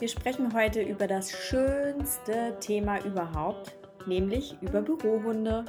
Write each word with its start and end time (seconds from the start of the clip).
Wir 0.00 0.08
sprechen 0.08 0.54
heute 0.54 0.80
über 0.80 1.06
das 1.06 1.30
schönste 1.30 2.56
Thema 2.58 3.04
überhaupt, 3.04 3.76
nämlich 4.06 4.56
über 4.62 4.80
Bürohunde. 4.80 5.66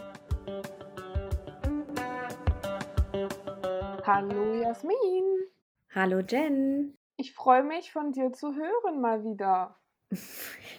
Hallo 4.06 4.62
Jasmin. 4.62 5.26
Hallo 5.94 6.20
Jen. 6.20 6.98
Ich 7.18 7.34
freue 7.34 7.64
mich 7.64 7.92
von 7.92 8.14
dir 8.14 8.32
zu 8.32 8.56
hören 8.56 9.02
mal 9.02 9.26
wieder. 9.26 9.78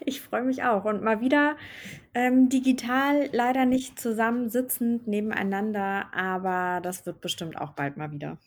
Ich 0.05 0.21
freue 0.21 0.43
mich 0.43 0.65
auch 0.65 0.85
und 0.85 1.05
mal 1.05 1.21
wieder 1.21 1.57
ähm, 2.13 2.49
digital 2.49 3.29
leider 3.33 3.67
nicht 3.67 4.01
zusammen 4.01 4.49
sitzend 4.51 5.07
nebeneinander, 5.07 6.13
aber 6.13 6.81
das 6.81 7.07
wird 7.07 7.21
bestimmt 7.21 7.57
auch 7.61 7.71
bald 7.75 7.97
mal 7.97 8.11
wieder. 8.11 8.39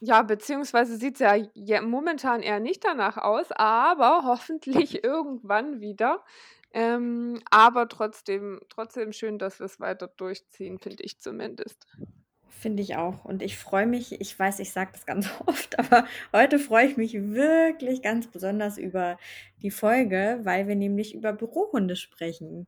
Ja, 0.00 0.22
beziehungsweise 0.22 0.96
sieht 0.96 1.20
es 1.20 1.48
ja, 1.54 1.80
momentan 1.80 2.42
eher 2.42 2.60
nicht 2.60 2.84
danach 2.84 3.16
aus, 3.16 3.50
aber 3.52 4.22
hoffentlich 4.24 5.04
irgendwann 5.04 5.80
wieder. 5.80 6.24
Ähm, 6.72 7.40
aber 7.50 7.88
trotzdem, 7.88 8.60
trotzdem 8.68 9.12
schön, 9.12 9.38
dass 9.38 9.60
wir 9.60 9.66
es 9.66 9.78
weiter 9.78 10.08
durchziehen, 10.08 10.78
finde 10.78 11.04
ich 11.04 11.20
zumindest. 11.20 11.86
Finde 12.48 12.82
ich 12.82 12.96
auch. 12.96 13.24
Und 13.24 13.42
ich 13.42 13.58
freue 13.58 13.86
mich, 13.86 14.20
ich 14.20 14.38
weiß, 14.38 14.58
ich 14.58 14.72
sage 14.72 14.90
das 14.92 15.06
ganz 15.06 15.28
oft, 15.46 15.78
aber 15.78 16.06
heute 16.32 16.58
freue 16.58 16.86
ich 16.86 16.96
mich 16.96 17.14
wirklich 17.14 18.02
ganz 18.02 18.26
besonders 18.26 18.78
über 18.78 19.18
die 19.62 19.70
Folge, 19.70 20.40
weil 20.42 20.66
wir 20.66 20.74
nämlich 20.74 21.14
über 21.14 21.32
Bürohunde 21.32 21.94
sprechen. 21.94 22.66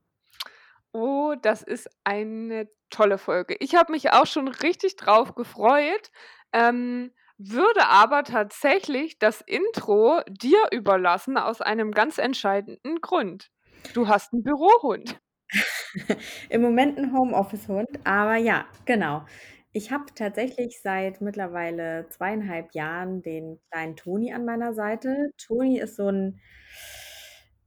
Oh, 0.92 1.34
das 1.42 1.62
ist 1.62 1.90
eine 2.04 2.68
tolle 2.90 3.18
Folge. 3.18 3.56
Ich 3.58 3.74
habe 3.74 3.92
mich 3.92 4.12
auch 4.12 4.26
schon 4.26 4.48
richtig 4.48 4.96
drauf 4.96 5.34
gefreut. 5.34 6.10
Ähm, 6.52 7.12
würde 7.38 7.86
aber 7.86 8.24
tatsächlich 8.24 9.18
das 9.18 9.40
Intro 9.40 10.20
dir 10.28 10.58
überlassen 10.70 11.38
aus 11.38 11.60
einem 11.60 11.92
ganz 11.92 12.18
entscheidenden 12.18 13.00
Grund. 13.00 13.50
Du 13.94 14.08
hast 14.08 14.32
einen 14.32 14.42
Bürohund. 14.42 15.20
Im 16.48 16.62
Moment 16.62 16.98
ein 16.98 17.12
Homeoffice-Hund, 17.12 17.88
aber 18.04 18.36
ja, 18.36 18.64
genau. 18.84 19.24
Ich 19.72 19.92
habe 19.92 20.06
tatsächlich 20.14 20.80
seit 20.80 21.20
mittlerweile 21.20 22.08
zweieinhalb 22.08 22.74
Jahren 22.74 23.22
den 23.22 23.60
kleinen 23.70 23.94
Toni 23.94 24.32
an 24.32 24.44
meiner 24.44 24.72
Seite. 24.72 25.30
Toni 25.36 25.78
ist 25.78 25.96
so 25.96 26.08
ein 26.08 26.40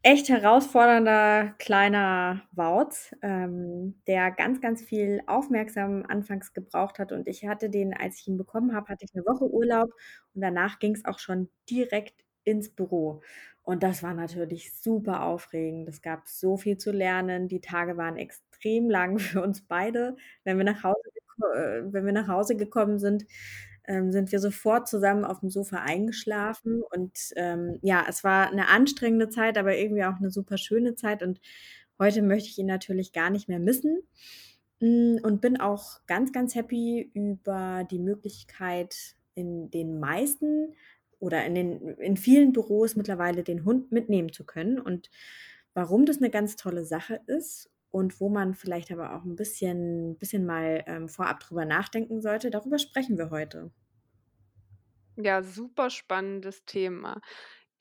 echt 0.03 0.30
herausfordernder 0.30 1.53
kleiner 1.59 2.42
Wauz, 2.52 3.14
ähm, 3.22 4.02
der 4.08 4.31
ganz, 4.31 4.61
ganz 4.61 4.81
viel 4.81 5.22
aufmerksam 5.28 6.05
anfangs 6.08 6.53
gebraucht 6.53 7.00
hat. 7.00 7.11
Und 7.11 7.28
ich 7.28 7.45
hatte 7.47 7.69
den, 7.69 7.94
als 7.94 8.20
ich 8.20 8.27
ihn 8.27 8.38
bekommen 8.38 8.73
habe, 8.75 8.88
hatte 8.88 9.05
ich 9.05 9.14
eine 9.14 9.25
Woche 9.25 9.45
Urlaub 9.52 9.92
und 10.33 10.42
danach 10.42 10.80
ging 10.80 10.95
es 10.95 11.05
auch 11.05 11.20
schon 11.20 11.50
direkt 11.70 12.23
ins 12.44 12.70
Büro. 12.70 13.22
Und 13.64 13.83
das 13.83 14.02
war 14.02 14.14
natürlich 14.14 14.73
super 14.81 15.23
aufregend. 15.23 15.88
Es 15.89 16.02
gab 16.02 16.27
so 16.27 16.58
viel 16.58 16.77
zu 16.77 16.92
lernen. 16.92 17.47
Die 17.47 17.61
Tage 17.61 17.97
waren 17.97 18.17
extrem 18.17 18.89
lang 18.89 19.20
für 19.20 19.42
uns 19.44 19.61
beide. 19.61 20.16
Wenn 20.44 20.58
wir 20.58 20.64
nach 20.66 20.83
Hause, 20.83 21.00
äh, 21.55 21.81
wenn 21.94 22.05
wir 22.05 22.14
nach 22.14 22.27
Hause 22.27 22.55
gekommen 22.55 23.00
sind, 23.00 23.25
ähm, 23.90 24.12
sind 24.12 24.32
wir 24.32 24.40
sofort 24.40 24.88
zusammen 24.88 25.26
auf 25.26 25.40
dem 25.40 25.50
Sofa 25.50 25.78
eingeschlafen. 25.78 26.84
Und 26.84 27.34
ähm, 27.36 27.80
ja, 27.82 28.06
es 28.08 28.23
war 28.23 28.50
eine 28.50 28.68
anstrengende 28.68 29.30
Zeit, 29.30 29.58
aber 29.58 29.76
irgendwie 29.76 30.04
auch 30.06 30.18
eine 30.18 30.30
super 30.30 30.58
schöne 30.59 30.94
Zeit. 30.94 31.23
Und 31.23 31.42
heute 31.98 32.22
möchte 32.22 32.50
ich 32.50 32.60
ihn 32.60 32.67
natürlich 32.67 33.12
gar 33.14 33.32
nicht 33.32 33.50
mehr 33.50 33.60
missen. 33.60 34.00
Mm, 34.80 35.17
und 35.23 35.42
bin 35.42 35.60
auch 35.60 36.06
ganz, 36.06 36.32
ganz 36.32 36.54
happy 36.54 37.10
über 37.16 37.86
die 37.90 38.00
Möglichkeit, 38.00 39.16
in 39.34 39.72
den 39.72 40.00
meisten 40.00 40.76
oder 41.17 41.44
in, 41.45 41.56
den, 41.56 41.88
in 41.98 42.16
vielen 42.16 42.54
Büros 42.54 42.95
mittlerweile 42.95 43.44
den 43.44 43.66
Hund 43.66 43.92
mitnehmen 43.92 44.32
zu 44.32 44.45
können. 44.45 44.80
Und 44.80 45.10
warum 45.73 46.05
das 46.05 46.17
eine 46.17 46.30
ganz 46.30 46.55
tolle 46.55 46.86
Sache 46.86 47.22
ist 47.26 47.72
und 47.92 48.20
wo 48.20 48.30
man 48.30 48.54
vielleicht 48.54 48.92
aber 48.92 49.16
auch 49.16 49.23
ein 49.23 49.36
bisschen, 49.36 50.17
bisschen 50.17 50.45
mal 50.45 50.83
ähm, 50.88 51.10
vorab 51.10 51.39
drüber 51.39 51.66
nachdenken 51.66 52.22
sollte, 52.22 52.50
darüber 52.50 52.80
sprechen 52.80 53.17
wir 53.17 53.30
heute. 53.32 53.72
Ja, 55.16 55.44
super 55.44 55.89
spannendes 55.89 56.66
Thema. 56.66 57.20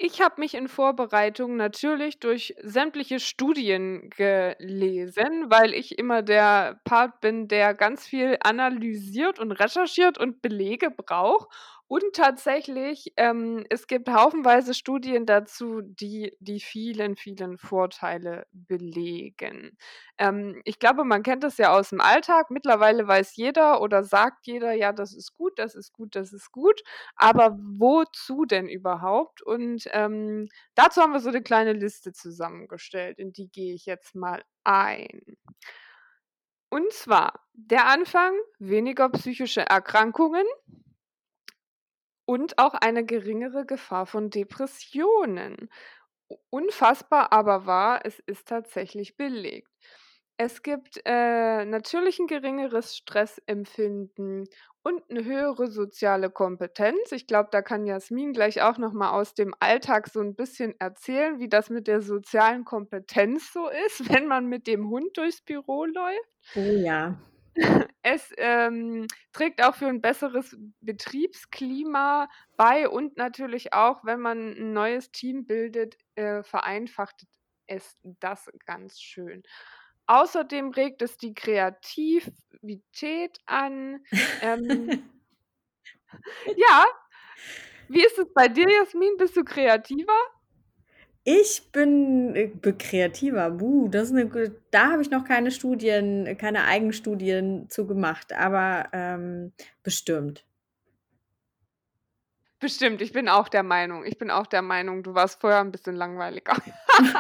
Ich 0.01 0.21
habe 0.21 0.41
mich 0.41 0.55
in 0.55 0.69
Vorbereitung 0.69 1.57
natürlich 1.57 2.21
durch 2.21 2.55
sämtliche 2.63 3.19
Studien 3.19 4.11
gelesen, 4.11 5.47
weil 5.49 5.75
ich 5.75 5.99
immer 5.99 6.23
der 6.23 6.81
Part 6.85 7.21
bin, 7.21 7.49
der 7.49 7.75
ganz 7.75 8.07
viel 8.07 8.39
analysiert 8.41 9.41
und 9.41 9.51
recherchiert 9.51 10.17
und 10.17 10.41
Belege 10.41 10.93
braucht. 10.93 11.49
Und 11.91 12.05
tatsächlich, 12.13 13.15
ähm, 13.17 13.65
es 13.71 13.87
gibt 13.87 14.11
haufenweise 14.11 14.75
Studien 14.75 15.25
dazu, 15.25 15.81
die 15.81 16.37
die 16.39 16.61
vielen, 16.61 17.17
vielen 17.17 17.57
Vorteile 17.57 18.47
belegen. 18.53 19.75
Ähm, 20.19 20.61
ich 20.67 20.79
glaube, 20.79 21.05
man 21.05 21.23
kennt 21.23 21.45
das 21.45 21.57
ja 21.57 21.73
aus 21.73 21.89
dem 21.89 22.03
Alltag. 22.03 22.51
Mittlerweile 22.51 23.09
weiß 23.09 23.37
jeder 23.37 23.81
oder 23.81 24.05
sagt 24.05 24.47
jeder, 24.47 24.75
ja, 24.75 24.93
das 24.93 25.15
ist 25.15 25.35
gut, 25.35 25.59
das 25.59 25.75
ist 25.75 25.95
gut, 25.95 26.15
das 26.15 26.35
ist 26.35 26.53
gut. 26.53 26.83
Aber 27.17 27.57
wozu 27.59 28.45
denn 28.45 28.69
überhaupt? 28.69 29.41
Und 29.41 29.89
ähm, 29.93 30.49
dazu 30.75 31.01
haben 31.01 31.15
wir 31.15 31.21
so 31.21 31.31
eine 31.31 31.43
kleine 31.43 31.73
Liste 31.73 32.13
zusammengestellt, 32.13 33.19
in 33.19 33.33
die 33.33 33.49
gehe 33.49 33.75
ich 33.75 33.87
jetzt 33.87 34.15
mal 34.15 34.43
ein. 34.63 35.23
Und 36.71 36.93
zwar 36.93 37.41
der 37.55 37.87
Anfang, 37.87 38.35
weniger 38.59 39.09
psychische 39.09 39.63
Erkrankungen 39.63 40.45
und 42.29 42.59
auch 42.59 42.75
eine 42.75 43.07
geringere 43.07 43.65
Gefahr 43.65 44.05
von 44.05 44.29
Depressionen. 44.29 45.71
Unfassbar 46.51 47.33
aber 47.33 47.65
wahr, 47.65 48.01
es 48.05 48.19
ist 48.27 48.47
tatsächlich 48.47 49.17
belegt. 49.17 49.71
Es 50.37 50.63
gibt 50.63 51.01
äh, 51.07 51.65
natürlich 51.65 52.19
ein 52.19 52.27
geringeres 52.27 52.95
Stressempfinden 52.95 54.45
und 54.83 55.11
eine 55.11 55.25
höhere 55.25 55.69
soziale 55.69 56.29
Kompetenz. 56.29 57.13
Ich 57.13 57.27
glaube, 57.27 57.49
da 57.51 57.63
kann 57.63 57.87
Jasmin 57.87 58.35
gleich 58.35 58.61
auch 58.61 58.77
noch 58.77 58.93
mal 58.93 59.13
aus 59.13 59.33
dem 59.33 59.55
Alltag 59.59 60.09
so 60.09 60.21
ein 60.21 60.35
bisschen 60.35 60.79
erzählen, 60.79 61.39
wie 61.41 61.49
das 61.49 61.71
mit 61.71 61.87
der 61.89 62.03
sozialen 62.03 62.67
Kompetenz 62.67 63.55
so 63.55 63.71
ist, 63.87 64.01
wenn 64.13 64.27
man 64.27 64.45
mit 64.45 64.67
dem 64.67 64.91
Hund 64.91 65.17
durchs 65.17 65.41
Büro 65.41 65.87
läuft. 65.87 66.29
Oh 66.57 66.61
ja. 66.61 67.19
Es 68.03 68.33
ähm, 68.39 69.07
trägt 69.33 69.63
auch 69.63 69.75
für 69.75 69.89
ein 69.89 70.01
besseres 70.01 70.57
Betriebsklima 70.81 72.29
bei 72.57 72.89
und 72.89 73.17
natürlich 73.17 73.73
auch, 73.75 74.05
wenn 74.05 74.21
man 74.21 74.53
ein 74.53 74.73
neues 74.73 75.11
Team 75.11 75.47
bildet, 75.47 75.99
äh, 76.15 76.43
vereinfacht 76.43 77.27
es 77.67 77.99
das 78.21 78.49
ganz 78.65 79.01
schön. 79.01 79.43
Außerdem 80.07 80.71
regt 80.71 81.03
es 81.03 81.19
die 81.19 81.35
Kreativität 81.35 83.39
an. 83.45 84.03
Ähm, 84.41 85.03
ja. 86.57 86.85
Wie 87.89 88.05
ist 88.05 88.19
es 88.19 88.33
bei 88.35 88.49
dir, 88.49 88.69
Jasmin? 88.71 89.17
Bist 89.19 89.37
du 89.37 89.45
kreativer? 89.45 90.19
Ich 91.31 91.71
bin 91.73 92.35
äh, 92.35 92.49
kreativer. 92.73 93.51
Buh, 93.51 93.89
das 93.89 94.11
ist 94.11 94.17
eine, 94.17 94.51
da 94.71 94.93
habe 94.93 95.03
ich 95.03 95.11
noch 95.11 95.25
keine 95.25 95.51
Studien, 95.51 96.39
keine 96.39 96.65
Eigenstudien 96.65 97.69
zu 97.69 97.87
gemacht, 97.87 98.33
aber 98.33 98.89
ähm, 98.95 99.53
bestimmt. 99.83 100.47
Bestimmt, 102.61 103.03
ich 103.03 103.13
bin 103.13 103.29
auch 103.29 103.51
der 103.51 103.63
Meinung. 103.63 104.07
Ich 104.07 104.17
bin 104.17 104.31
auch 104.31 104.47
der 104.47 104.63
Meinung, 104.63 105.03
du 105.03 105.13
warst 105.13 105.39
vorher 105.39 105.61
ein 105.61 105.71
bisschen 105.71 105.97
langweiliger. 105.97 106.57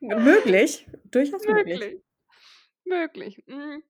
möglich, 0.00 0.86
durchaus 1.04 1.46
möglich. 1.46 1.80
Möglich. 1.80 2.02
Möglich. 2.86 3.44
Mhm. 3.46 3.82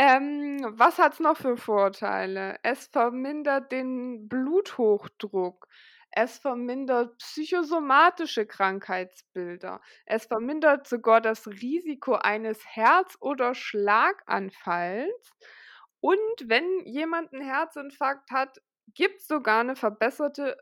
Ähm, 0.00 0.66
was 0.70 0.98
hat 0.98 1.12
es 1.12 1.20
noch 1.20 1.36
für 1.36 1.56
Vorteile? 1.56 2.58
Es 2.64 2.88
vermindert 2.88 3.70
den 3.70 4.28
Bluthochdruck. 4.28 5.68
Es 6.16 6.38
vermindert 6.38 7.18
psychosomatische 7.18 8.46
Krankheitsbilder. 8.46 9.80
Es 10.06 10.26
vermindert 10.26 10.86
sogar 10.86 11.20
das 11.20 11.48
Risiko 11.48 12.14
eines 12.14 12.64
Herz- 12.64 13.16
oder 13.20 13.56
Schlaganfalls. 13.56 15.32
Und 16.00 16.18
wenn 16.44 16.84
jemand 16.84 17.32
einen 17.32 17.42
Herzinfarkt 17.42 18.30
hat, 18.30 18.58
gibt 18.94 19.22
es 19.22 19.26
sogar 19.26 19.60
eine 19.60 19.74
verbesserte 19.74 20.56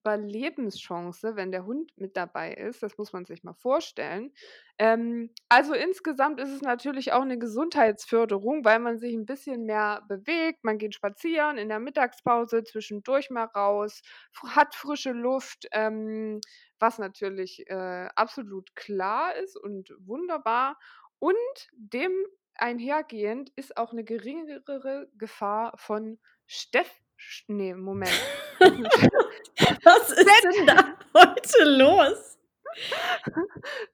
Überlebenschance, 0.00 1.36
wenn 1.36 1.50
der 1.50 1.64
Hund 1.66 1.92
mit 1.96 2.16
dabei 2.16 2.54
ist. 2.54 2.82
Das 2.82 2.96
muss 2.98 3.12
man 3.12 3.24
sich 3.24 3.42
mal 3.42 3.54
vorstellen. 3.54 4.32
Ähm, 4.78 5.30
also 5.48 5.74
insgesamt 5.74 6.40
ist 6.40 6.50
es 6.50 6.62
natürlich 6.62 7.12
auch 7.12 7.22
eine 7.22 7.38
Gesundheitsförderung, 7.38 8.64
weil 8.64 8.78
man 8.78 8.98
sich 8.98 9.14
ein 9.14 9.26
bisschen 9.26 9.64
mehr 9.64 10.02
bewegt. 10.08 10.64
Man 10.64 10.78
geht 10.78 10.94
spazieren 10.94 11.58
in 11.58 11.68
der 11.68 11.80
Mittagspause, 11.80 12.64
zwischendurch 12.64 13.30
mal 13.30 13.44
raus, 13.44 14.02
hat 14.46 14.74
frische 14.74 15.12
Luft, 15.12 15.66
ähm, 15.72 16.40
was 16.78 16.98
natürlich 16.98 17.68
äh, 17.68 18.08
absolut 18.14 18.74
klar 18.76 19.34
ist 19.36 19.56
und 19.56 19.92
wunderbar. 19.98 20.78
Und 21.18 21.36
dem 21.72 22.12
einhergehend 22.54 23.50
ist 23.56 23.76
auch 23.76 23.92
eine 23.92 24.04
geringere 24.04 25.08
Gefahr 25.16 25.76
von 25.76 26.18
Steff 26.46 26.90
Sch 27.20 27.44
ne, 27.48 27.74
Moment. 27.74 28.12
Was 29.84 30.10
ist 30.12 30.44
denn 30.44 30.66
da 30.66 30.96
heute 31.14 31.64
los? 31.64 32.38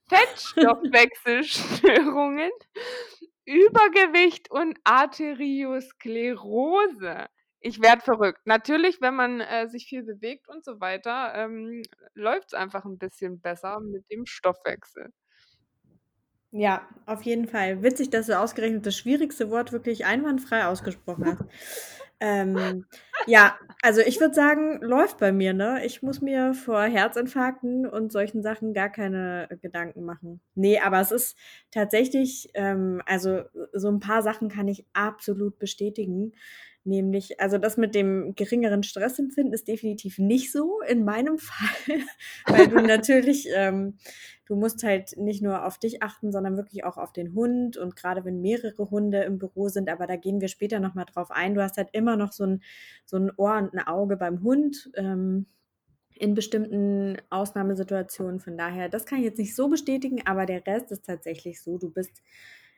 Fettstoffwechselstörungen, 0.08 2.50
Übergewicht 3.46 4.50
und 4.50 4.78
Arteriosklerose. 4.84 7.26
Ich 7.60 7.80
werde 7.82 8.02
verrückt. 8.02 8.40
Natürlich, 8.46 9.00
wenn 9.00 9.14
man, 9.16 9.40
äh, 9.40 9.68
sich 9.68 9.86
viel 9.86 10.02
bewegt 10.04 10.48
und 10.48 10.64
so 10.64 10.80
weiter, 10.80 11.32
ähm, 11.36 11.82
läuft's 12.14 12.54
einfach 12.54 12.84
'n 12.86 12.98
bisschen 12.98 13.40
besser 13.40 13.80
mit 13.80 14.04
dem 14.10 14.26
Stoffwechsel. 14.26 15.12
Ja, 16.52 16.86
auf 17.06 17.22
jeden 17.22 17.48
Fall. 17.48 17.82
Witzig, 17.82 18.10
dass 18.10 18.26
du 18.26 18.38
ausgerechnet 18.38 18.86
das 18.86 18.96
schwierigste 18.96 19.50
Wort 19.50 19.72
wirklich 19.72 20.04
einwandfrei 20.04 20.66
ausgesprochen 20.66 21.24
hast. 21.26 21.42
Ähm, 22.20 22.86
ja, 23.26 23.56
also 23.82 24.00
ich 24.02 24.20
würde 24.20 24.34
sagen, 24.34 24.80
läuft 24.82 25.18
bei 25.18 25.32
mir, 25.32 25.52
ne? 25.54 25.84
Ich 25.84 26.02
muss 26.02 26.20
mir 26.20 26.54
vor 26.54 26.82
Herzinfarkten 26.82 27.86
und 27.86 28.12
solchen 28.12 28.42
Sachen 28.42 28.74
gar 28.74 28.90
keine 28.90 29.48
Gedanken 29.62 30.04
machen. 30.04 30.40
Ne, 30.54 30.78
aber 30.84 31.00
es 31.00 31.10
ist 31.10 31.36
tatsächlich, 31.70 32.50
ähm 32.54 33.02
also 33.06 33.42
so 33.72 33.88
'n 33.88 34.00
paar 34.00 34.22
Sachen 34.22 34.48
kann 34.48 34.68
ich 34.68 34.84
absolut 34.92 35.58
bestätigen. 35.58 36.32
Nämlich 36.86 37.40
also 37.40 37.56
das 37.56 37.78
mit 37.78 37.94
dem 37.94 38.34
geringeren 38.34 38.82
Stressempfinden 38.82 39.54
ist 39.54 39.68
definitiv 39.68 40.18
nicht 40.18 40.52
so 40.52 40.80
in 40.86 41.04
meinem 41.04 41.38
Fall, 41.40 42.00
weil 42.50 42.68
du 42.68 42.82
natürlich 42.82 43.48
ähm, 43.54 43.96
du 44.46 44.54
musst 44.56 44.82
halt 44.82 45.16
nicht 45.16 45.42
nur 45.42 45.64
auf 45.66 45.78
dich 45.78 46.02
achten, 46.02 46.30
sondern 46.30 46.56
wirklich 46.58 46.84
auch 46.84 46.98
auf 46.98 47.12
den 47.12 47.34
Hund 47.34 47.78
und 47.78 47.96
grade 47.96 48.24
wenn 48.26 48.42
mehrere 48.42 48.90
Hunde 48.90 49.22
im 49.24 49.38
Büro 49.38 49.68
sind, 49.68 49.88
aber 49.88 50.06
da 50.06 50.16
gehen 50.16 50.40
wir 50.42 50.48
später 50.48 50.78
noch 50.80 50.94
mal 50.94 51.06
drauf 51.06 51.30
ein. 51.30 51.54
Du 51.54 51.62
hast 51.62 51.78
halt 51.78 51.88
immer 51.92 52.16
noch 52.16 52.32
so 52.32 52.44
'n 52.44 52.62
so 53.06 53.16
'n 53.16 53.32
Ohr 53.38 53.56
und 53.56 53.72
'n 53.74 53.80
Auge 53.86 54.16
beim 54.18 54.42
Hund, 54.42 54.90
ähm, 54.94 55.46
in 56.16 56.34
bestimmten 56.34 57.16
Ausnahmesituationen. 57.30 58.40
Von 58.40 58.56
daher, 58.56 58.88
das 58.88 59.06
kann 59.06 59.18
ich 59.18 59.24
jetzt 59.24 59.38
nicht 59.38 59.56
so 59.56 59.68
bestätigen, 59.68 60.22
aber 60.26 60.46
der 60.46 60.66
Rest 60.66 60.92
ist 60.92 61.04
tatsächlich 61.06 61.62
so. 61.62 61.78
Du 61.78 61.90
bist 61.90 62.22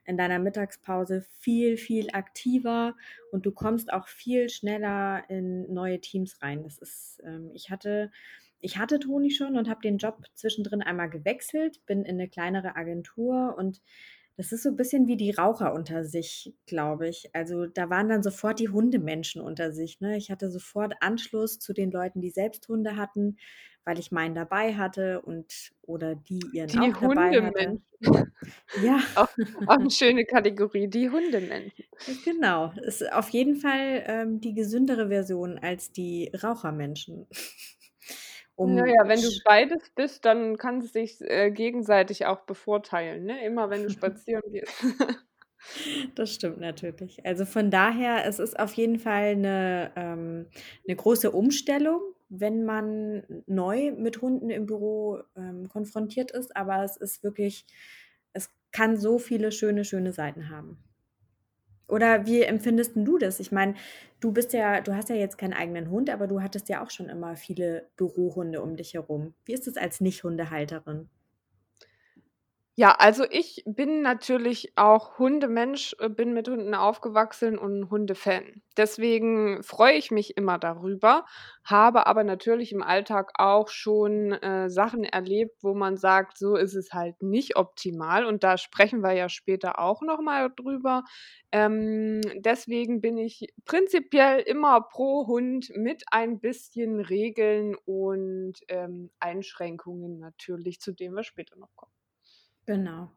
in 0.07 0.17
deiner 0.17 0.39
Mittagspause 0.39 1.23
viel, 1.41 1.77
viel 1.77 2.09
aktiver 2.13 2.97
und 3.31 3.47
du 3.47 3.53
kommst 3.53 3.93
auch 3.93 4.09
viel 4.09 4.49
schneller 4.49 5.25
in 5.29 5.73
neue 5.73 6.01
Teams 6.01 6.41
rein. 6.43 6.63
Das 6.63 6.79
ist 6.79 7.21
ähm, 7.25 7.51
ich 7.55 7.71
hatte 7.71 8.11
ich 8.61 8.79
hatte 8.79 8.99
Toni 8.99 9.31
schon 9.31 9.57
und 9.57 9.69
habe 9.69 9.81
den 9.83 9.99
Job 9.99 10.25
zwischendrin 10.35 10.83
einmal 10.83 11.11
gewechselt, 11.11 11.85
bin 11.87 12.05
in 12.05 12.17
'ne 12.17 12.29
kleinere 12.29 12.77
Agentur 12.77 13.55
und 13.59 13.81
das 14.37 14.53
ist 14.53 14.63
so 14.65 14.73
bisschen 14.75 15.07
wie 15.07 15.17
die 15.17 15.31
Raucher 15.31 15.73
unter 15.73 16.05
sich, 16.05 16.55
glaube 16.67 17.09
ich. 17.09 17.31
Also, 17.35 17.67
da 17.67 17.89
waren 17.91 18.09
dann 18.11 18.23
sofort 18.23 18.59
die 18.61 18.69
Hundemenschen 18.69 19.41
unter 19.41 19.73
sich, 19.73 20.01
ne? 20.01 20.17
Ich 20.19 20.31
hatte 20.31 20.51
sofort 20.51 20.95
Anschluss 21.01 21.59
zu 21.59 21.73
den 21.73 21.91
Leuten, 21.91 22.21
die 22.21 22.31
selbst 22.31 22.69
Hunde 22.69 22.97
hatten, 22.97 23.39
weil 23.87 23.99
ich 24.01 24.13
meinen 24.13 24.35
dabei 24.37 24.75
hatte 24.77 25.23
und 25.23 25.73
oder 25.83 26.15
die 26.17 26.49
ihren 26.49 26.75
Die 26.75 26.79
auch 26.79 26.97
dabei 27.01 27.39
hatte. 27.41 27.79
Hundemenschen. 28.01 28.33
Ja. 28.75 29.01
Auch 29.15 29.29
auch 29.67 29.79
'ne 29.79 29.91
schöne 29.91 30.25
Kategorie, 30.27 30.89
die 30.89 31.11
Hundemenschen. 31.11 31.87
Genau, 32.23 32.73
ist 32.85 33.13
auf 33.13 33.31
jeden 33.31 33.57
Fall, 33.57 34.05
ähm, 34.07 34.41
die 34.41 34.55
gesündere 34.55 35.09
Version 35.09 35.59
als 35.59 35.91
die 35.93 36.31
Rauchermenschen. 36.41 37.27
Um 38.57 38.87
ja, 38.87 39.07
wenn 39.09 39.23
du 39.23 39.31
beides 39.45 39.91
bist, 39.95 40.25
dann 40.25 40.57
kann 40.57 40.79
es 40.81 40.93
sich, 40.93 41.21
äh, 41.21 41.51
gegenseitig 41.51 42.27
auch 42.27 42.41
bevorteilen, 42.43 43.25
ne? 43.25 43.45
Immer 43.45 43.71
wenn 43.71 43.83
du 43.83 43.91
spazieren 43.91 44.43
gehst. 44.51 44.75
Das 46.17 46.35
stimmt 46.35 46.59
natürlich. 46.61 47.25
Also 47.27 47.45
von 47.47 47.71
daher, 47.71 48.27
es 48.27 48.39
ist 48.41 48.59
auf 48.59 48.73
jeden 48.75 48.99
Fall 48.99 49.37
'ne 49.37 49.93
ähm, 49.97 50.47
'ne 50.87 50.97
große 50.97 51.31
Umstellung, 51.31 52.01
wenn 52.29 52.65
man 52.65 53.23
neu 53.47 53.93
mit 53.93 54.21
Hunden 54.23 54.51
im 54.51 54.67
Büro, 54.67 55.21
ähm, 55.37 55.69
konfrontiert 55.69 56.31
ist, 56.33 56.57
aber 56.57 56.85
es 56.85 56.97
ist 56.97 57.23
wirklich 57.23 57.67
es 58.33 58.51
kann 58.73 58.99
so 58.99 59.19
viele 59.19 59.51
schöne, 59.53 59.85
schöne 59.85 60.13
Seiten 60.13 60.51
haben. 60.51 60.79
Oder 61.89 62.27
wie 62.27 62.43
empfindest 62.43 62.93
du 62.97 63.19
das? 63.19 63.39
Ich 63.41 63.53
meine, 63.53 63.75
du 64.21 64.33
bist 64.33 64.53
ja 64.53 64.81
du 64.81 64.95
hast 64.95 65.09
ja 65.09 65.15
jetzt 65.17 65.39
keinen 65.39 65.53
eigenen 65.53 65.91
Hund, 65.91 66.11
aber 66.11 66.27
du 66.27 66.43
hattest 66.43 66.69
ja 66.69 66.83
auch 66.85 66.91
schon 66.91 67.09
immer 67.09 67.37
viele 67.37 67.89
Bürohunde 67.97 68.61
um 68.63 68.77
dich 68.77 68.95
herum. 68.95 69.35
Wie 69.45 69.53
ist 69.55 69.69
es 69.69 69.77
als 69.77 70.01
Nicht-Hundehalterin? 70.01 71.09
Ja, 72.79 72.93
also 72.99 73.25
ich 73.31 73.63
bin 73.67 74.03
natürlich 74.03 74.73
auch 74.77 75.19
Hundemensch, 75.19 75.97
äh, 75.99 76.11
bin 76.11 76.35
mit 76.35 76.47
Hunden 76.47 76.75
aufgewachsen 76.75 77.57
und 77.57 77.89
Hundefan. 77.91 78.61
Deswegen 78.77 79.63
freue 79.63 79.95
ich 79.95 80.11
mich 80.11 80.37
immer 80.37 80.59
darüber, 80.59 81.25
habe 81.65 82.07
aber 82.07 82.23
natürlich 82.23 82.73
im 82.73 82.83
Alltag 82.83 83.33
auch 83.39 83.69
schon, 83.71 84.33
äh, 84.33 84.69
Sachen 84.69 85.05
erlebt, 85.05 85.57
wo 85.63 85.73
man 85.75 85.97
sagt, 85.97 86.37
so 86.37 86.55
ist 86.57 86.75
es 86.75 86.93
halt 86.93 87.23
nicht 87.23 87.57
optimal 87.57 88.27
und 88.27 88.45
da 88.45 88.59
sprechen 88.59 89.01
wir 89.03 89.13
ja 89.13 89.31
später 89.31 89.79
auch 89.79 90.03
noch 90.03 90.21
mal 90.21 90.51
drüber. 90.55 91.03
Ähm, 91.53 92.21
deswegen 92.37 93.01
bin 93.01 93.17
ich 93.17 93.47
prinzipiell 93.65 94.41
immer 94.41 94.83
pro 94.83 95.27
Hund 95.27 95.71
mit 95.77 96.05
ein 96.11 96.41
bisschen 96.41 97.01
Regeln 97.01 97.75
und, 97.87 98.55
ähm, 98.69 99.11
Einschränkungen 99.19 100.19
natürlich, 100.19 100.79
zu 100.81 100.93
denen 100.93 101.15
wir 101.15 101.23
später 101.25 101.57
noch 101.57 101.75
kommen. 101.75 101.91
Genau. 102.69 103.11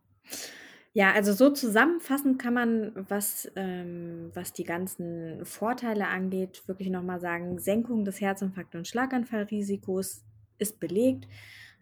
Ja, 0.94 1.14
also 1.14 1.34
so 1.34 1.52
zusammenfassend 1.52 2.40
kann 2.42 2.54
man, 2.54 2.92
was 3.10 3.52
ähm, 3.56 4.32
was 4.34 4.54
die 4.54 4.64
ganzen 4.64 5.46
Vorteile 5.46 6.08
angeht, 6.08 6.64
wirklich 6.68 6.90
noch 6.90 7.04
mal 7.04 7.20
sagen: 7.20 7.60
Senkung 7.60 8.06
des 8.06 8.22
Herzinfarkt 8.22 8.76
und 8.76 8.88
Schlaganfallrisikos 8.88 10.24
ist 10.58 10.80
belegt. 10.80 11.28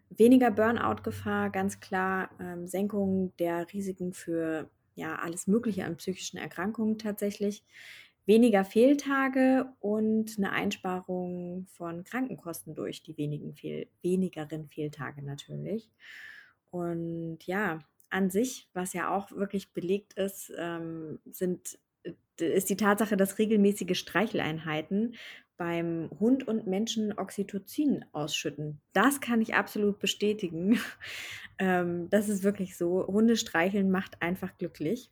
Weniger 0.10 0.52
Burnout-Gefahr, 0.52 1.50
ganz 1.52 1.80
klar, 1.80 2.30
ähm, 2.40 2.68
Senkung 2.68 3.34
der 3.40 3.72
Risiken 3.74 4.14
für, 4.14 4.70
ja, 4.96 5.16
alles 5.18 5.48
Mögliche 5.48 5.86
an 5.86 5.98
psychischen 5.98 6.38
Erkrankungen 6.38 6.98
tatsächlich. 6.98 7.64
Weniger 8.26 8.66
Fehltage 8.66 9.68
und 9.80 10.38
'ne 10.40 10.52
Einsparung 10.52 11.66
von 11.70 12.04
Krankenkosten 12.04 12.76
durch 12.76 13.04
die 13.04 13.18
wenigen 13.18 13.54
Fehl 13.56 13.88
wenigeren 14.04 14.68
Fehltage 14.70 15.24
natürlich. 15.24 15.90
Und 16.70 17.40
ja, 17.46 17.80
an 18.10 18.30
sich, 18.30 18.70
was 18.74 18.94
ja 18.94 19.16
auch 19.16 19.32
wirklich 19.32 19.74
belegt 19.74 20.14
ist, 20.14 20.52
ähm, 20.58 21.20
sind 21.26 21.80
äh, 22.04 22.14
ist 22.38 22.70
die 22.70 22.78
Tatsache, 22.78 23.18
dass 23.18 23.40
regelmäßige 23.40 23.98
Streicheleinheiten 23.98 25.16
beim 25.58 26.10
Hund 26.20 26.48
und 26.48 26.68
Menschen 26.68 27.18
Oxytocin 27.18 28.06
ausschütten. 28.12 28.80
Das 28.94 29.22
kann 29.22 29.42
ich 29.42 29.56
absolut 29.56 30.00
bestätigen. 30.00 30.80
Ähm, 31.60 32.08
das 32.12 32.30
ist 32.30 32.44
wirklich 32.44 32.78
so. 32.78 33.08
Hunde 33.08 33.36
streicheln 33.36 33.90
macht 33.90 34.22
einfach 34.22 34.56
glücklich. 34.60 35.10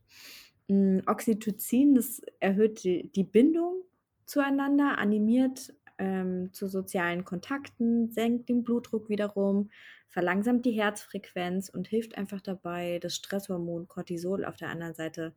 Hm, 0.70 1.02
Oxytocin, 1.08 1.96
das 1.96 2.22
erhöht 2.40 2.84
die 2.84 3.10
die 3.12 3.24
Bindung 3.24 3.82
zueinander, 4.28 5.00
animiert, 5.00 5.74
ähm, 5.98 6.54
zu 6.54 6.68
sozialen 6.68 7.26
Kontakten, 7.26 8.12
senkt 8.12 8.50
den 8.50 8.64
Blutdruck 8.64 9.10
wiederum, 9.10 9.70
verlangsamt 10.08 10.66
die 10.66 10.72
Herzfrequenz 10.72 11.70
und 11.70 11.88
hilft 11.88 12.18
einfach 12.18 12.42
dabei, 12.42 13.00
das 13.00 13.16
Stresshormon 13.16 13.88
Cortisol 13.88 14.46
auf 14.46 14.56
der 14.58 14.70
anderen 14.70 14.94
Seite 14.94 15.36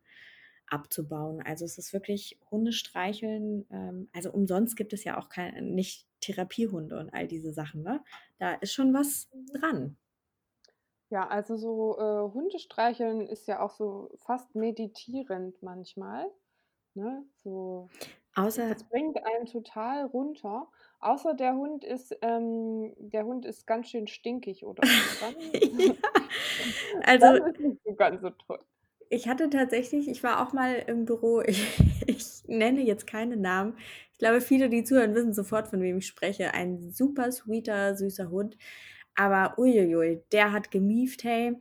abzubauen. 0.67 1.41
Also, 1.43 1.65
es 1.65 1.77
ist 1.77 1.93
wirklich 1.93 2.39
Hunde 2.51 2.71
streicheln 2.73 3.65
ähm, 3.71 4.09
also 4.13 4.31
umsonst 4.31 4.75
gibt 4.77 4.93
es 4.93 5.03
ja 5.03 5.17
auch 5.17 5.29
kei 5.29 5.51
nicht 5.61 6.07
Therapiehunde 6.21 6.97
und 6.99 7.09
all 7.13 7.27
diese 7.27 7.53
Sachen, 7.53 7.81
ne? 7.83 8.03
Da 8.39 8.53
ist 8.55 8.73
schon 8.73 8.93
was 8.93 9.29
dran. 9.53 9.97
Ja, 11.11 11.27
also 11.27 11.55
so, 11.57 11.97
äh, 11.97 12.33
Hunde 12.33 12.59
streicheln 12.59 13.21
ist 13.27 13.47
ja 13.47 13.61
auch 13.61 13.71
so 13.71 14.11
fast 14.17 14.53
meditierend 14.55 15.61
manchmal, 15.63 16.31
ne? 16.93 17.25
So 17.43 17.89
Außer 18.35 18.69
das 18.69 18.83
bringt 18.85 19.17
einen 19.25 19.45
total 19.47 20.05
runter, 20.05 20.67
außer 20.99 21.33
der 21.35 21.55
Hund 21.55 21.83
ist 21.83 22.15
ähm, 22.21 22.93
der 22.97 23.25
Hund 23.25 23.45
ist 23.45 23.65
ganz 23.67 23.89
schön 23.89 24.07
stinkig 24.07 24.65
oder 24.65 24.87
so, 24.87 25.03
Ja, 25.77 25.95
also 27.05 27.27
dann 27.31 27.37
ist 27.43 27.59
nicht 27.59 27.79
so 27.85 27.93
ganz 27.95 28.21
so 28.21 28.29
toll. 28.31 28.59
ich 29.09 29.27
hatte 29.27 29.49
tatsächlich 29.49 30.07
ich 30.07 30.23
war 30.23 30.45
auch 30.45 30.53
mal 30.53 30.73
im 30.87 31.05
Büro, 31.05 31.41
ich 31.45 31.67
ich 32.07 32.43
nenne 32.47 32.81
jetzt 32.81 33.07
keine 33.07 33.37
Namen. 33.37 33.77
Ich 34.13 34.19
glaube, 34.19 34.41
viele, 34.41 34.69
die 34.69 34.83
zuhören, 34.83 35.15
wissen 35.15 35.33
sofort, 35.33 35.67
von 35.69 35.81
wem 35.81 35.99
ich 35.99 36.07
spreche. 36.07 36.53
Ein 36.53 36.91
super 36.91 37.31
sweeter, 37.31 37.95
süßer 37.95 38.29
Hund, 38.31 38.57
aber 39.15 39.57
ui 39.59 39.71
ui 39.79 39.95
ui, 39.95 40.23
der 40.31 40.51
hat 40.53 40.71
gemieft, 40.71 41.23
hey. 41.23 41.55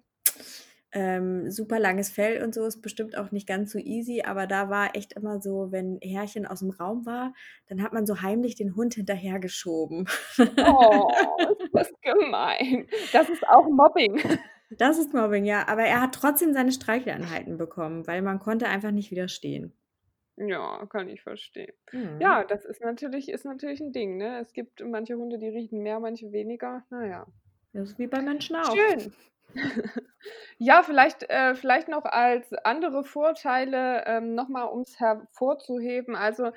Ähm, 0.93 1.51
super 1.51 1.79
langes 1.79 2.11
Fell 2.11 2.43
und 2.43 2.55
so, 2.55 2.65
ist 2.65 2.81
bestimmt 2.81 3.17
auch 3.19 3.31
nicht 3.31 3.47
ganz 3.47 3.73
so 3.73 3.79
easy, 3.79 4.23
aber 4.25 4.47
da 4.47 4.71
war 4.71 4.97
echt 4.97 5.13
immer 5.15 5.41
so, 5.43 5.71
wenn 5.71 5.99
Herrchen 6.03 6.47
aus'm 6.47 6.75
Raum 6.79 7.05
war, 7.05 7.35
dann 7.69 7.83
hat 7.83 7.93
man 7.93 8.07
so 8.07 8.23
heimlich 8.23 8.55
den 8.57 8.75
Hund 8.75 8.95
hinterhergeschoben. 8.95 10.09
Oh, 10.65 11.47
ist 11.53 11.69
das 11.73 11.91
gemein. 12.03 12.89
Das 13.13 13.29
ist 13.29 13.47
auch 13.49 13.69
Mobbing. 13.69 14.21
Das 14.71 14.99
ist 14.99 15.15
Mobbing, 15.15 15.45
ja, 15.47 15.67
aber 15.69 15.83
er 15.85 16.01
hat 16.03 16.15
trotzdem 16.15 16.53
seine 16.53 16.73
Streicheleinheiten 16.73 17.57
bekommen, 17.57 18.07
weil 18.07 18.21
man 18.23 18.39
konnte 18.39 18.67
einfach 18.69 18.91
nicht 18.91 19.11
widerstehen. 19.11 19.73
Ja, 20.41 20.87
kann 20.87 21.09
ich 21.09 21.23
verstehen. 21.23 21.73
Mhm. 21.93 22.21
Ja, 22.21 22.45
das 22.45 22.65
ist 22.65 22.81
natürlich 22.81 23.29
ist 23.29 23.45
natürlich 23.45 23.81
'n 23.81 23.93
Ding, 23.93 24.17
ne? 24.19 24.39
Es 24.41 24.53
gibt 24.53 24.81
manche 24.85 25.17
Hunde, 25.17 25.39
die 25.39 25.49
riechen 25.49 25.83
mehr, 25.83 25.99
manche 25.99 26.31
weniger. 26.33 26.85
Na 26.91 27.05
ja. 27.07 27.27
Das 27.75 27.91
ist 27.91 27.99
wie 27.99 28.07
bei 28.07 28.21
Menschen 28.23 28.57
auch. 28.57 28.79
Schön. 28.79 29.13
Ja, 30.59 30.83
vielleicht 30.83 31.25
äh, 31.31 31.55
vielleicht 31.55 31.89
noch 31.89 32.05
als 32.05 32.53
andere 32.65 33.05
Vorteile, 33.05 34.05
ähm, 34.07 34.35
noch 34.35 34.49
mal 34.49 34.65
um's 34.65 34.99
hervorzuheben. 35.01 36.17
Also, 36.17 36.53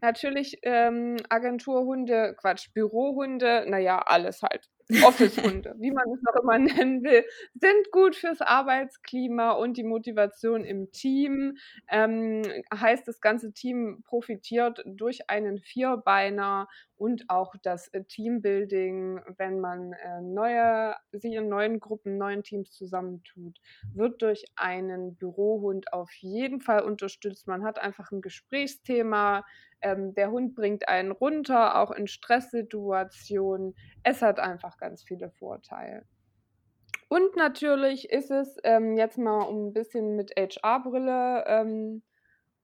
natürlich, 0.00 0.58
ähm, 0.62 1.16
Agenturhunde 1.30 2.34
Quatsch, 2.38 2.68
Bürohunde, 2.74 3.64
na 3.68 3.78
ja, 3.78 3.98
alles 4.00 4.42
halt. 4.42 4.68
Office-Hunde, 5.00 5.74
wie 5.78 5.90
man 5.90 6.04
es 6.12 6.20
auch 6.28 6.42
immer 6.42 6.58
nennen 6.86 7.02
will, 7.02 7.24
sind 7.54 7.90
gut 7.92 8.16
fürs 8.16 8.40
Arbeitsklima 8.40 9.52
und 9.52 9.76
die 9.76 9.82
Motivation 9.84 10.64
im 10.64 10.90
Team. 10.92 11.56
Ähm, 11.88 12.42
heißt, 12.72 13.06
das 13.08 13.20
ganze 13.20 13.52
Team 13.52 14.02
profitiert 14.04 14.82
durch 14.86 15.28
einen 15.30 15.58
Vierbeiner 15.58 16.68
und 16.96 17.24
auch 17.28 17.54
das, 17.62 17.88
äh, 17.88 18.04
Teambuilding, 18.04 19.20
wenn 19.36 19.60
man, 19.60 19.92
äh, 19.94 20.20
neue 20.22 20.94
sich 21.12 21.34
in 21.34 21.48
neuen 21.48 21.80
Gruppen, 21.80 22.16
neuen 22.18 22.42
Teams 22.42 22.70
zusammentut, 22.72 23.58
wird 23.92 24.22
durch 24.22 24.44
einen 24.56 25.16
Bürohund 25.16 25.92
auf 25.92 26.10
jeden 26.14 26.60
Fall 26.60 26.82
unterstützt. 26.82 27.46
Man 27.46 27.64
hat 27.64 27.78
einfach 27.78 28.12
'n 28.12 28.20
Gesprächsthema. 28.22 29.44
Ähm, 29.84 30.14
der 30.14 30.30
Hund 30.32 30.54
bringt 30.56 30.88
einen 30.88 31.12
runter, 31.12 31.80
auch 31.80 31.92
in 31.92 32.08
Stresssituationen. 32.08 33.74
Es 34.04 34.22
hat 34.22 34.40
einfach 34.40 34.78
ganz 34.78 35.04
viele 35.04 35.30
Vorteile. 35.30 36.06
Und 37.10 37.36
natürlich 37.36 38.10
ist 38.10 38.30
es, 38.30 38.56
ähm, 38.64 38.96
jetzt 38.96 39.18
mal 39.18 39.42
um 39.42 39.68
'n 39.68 39.72
bisschen 39.72 40.16
mit 40.16 40.32
HR-Brille, 40.36 41.44
ähm, 41.46 42.02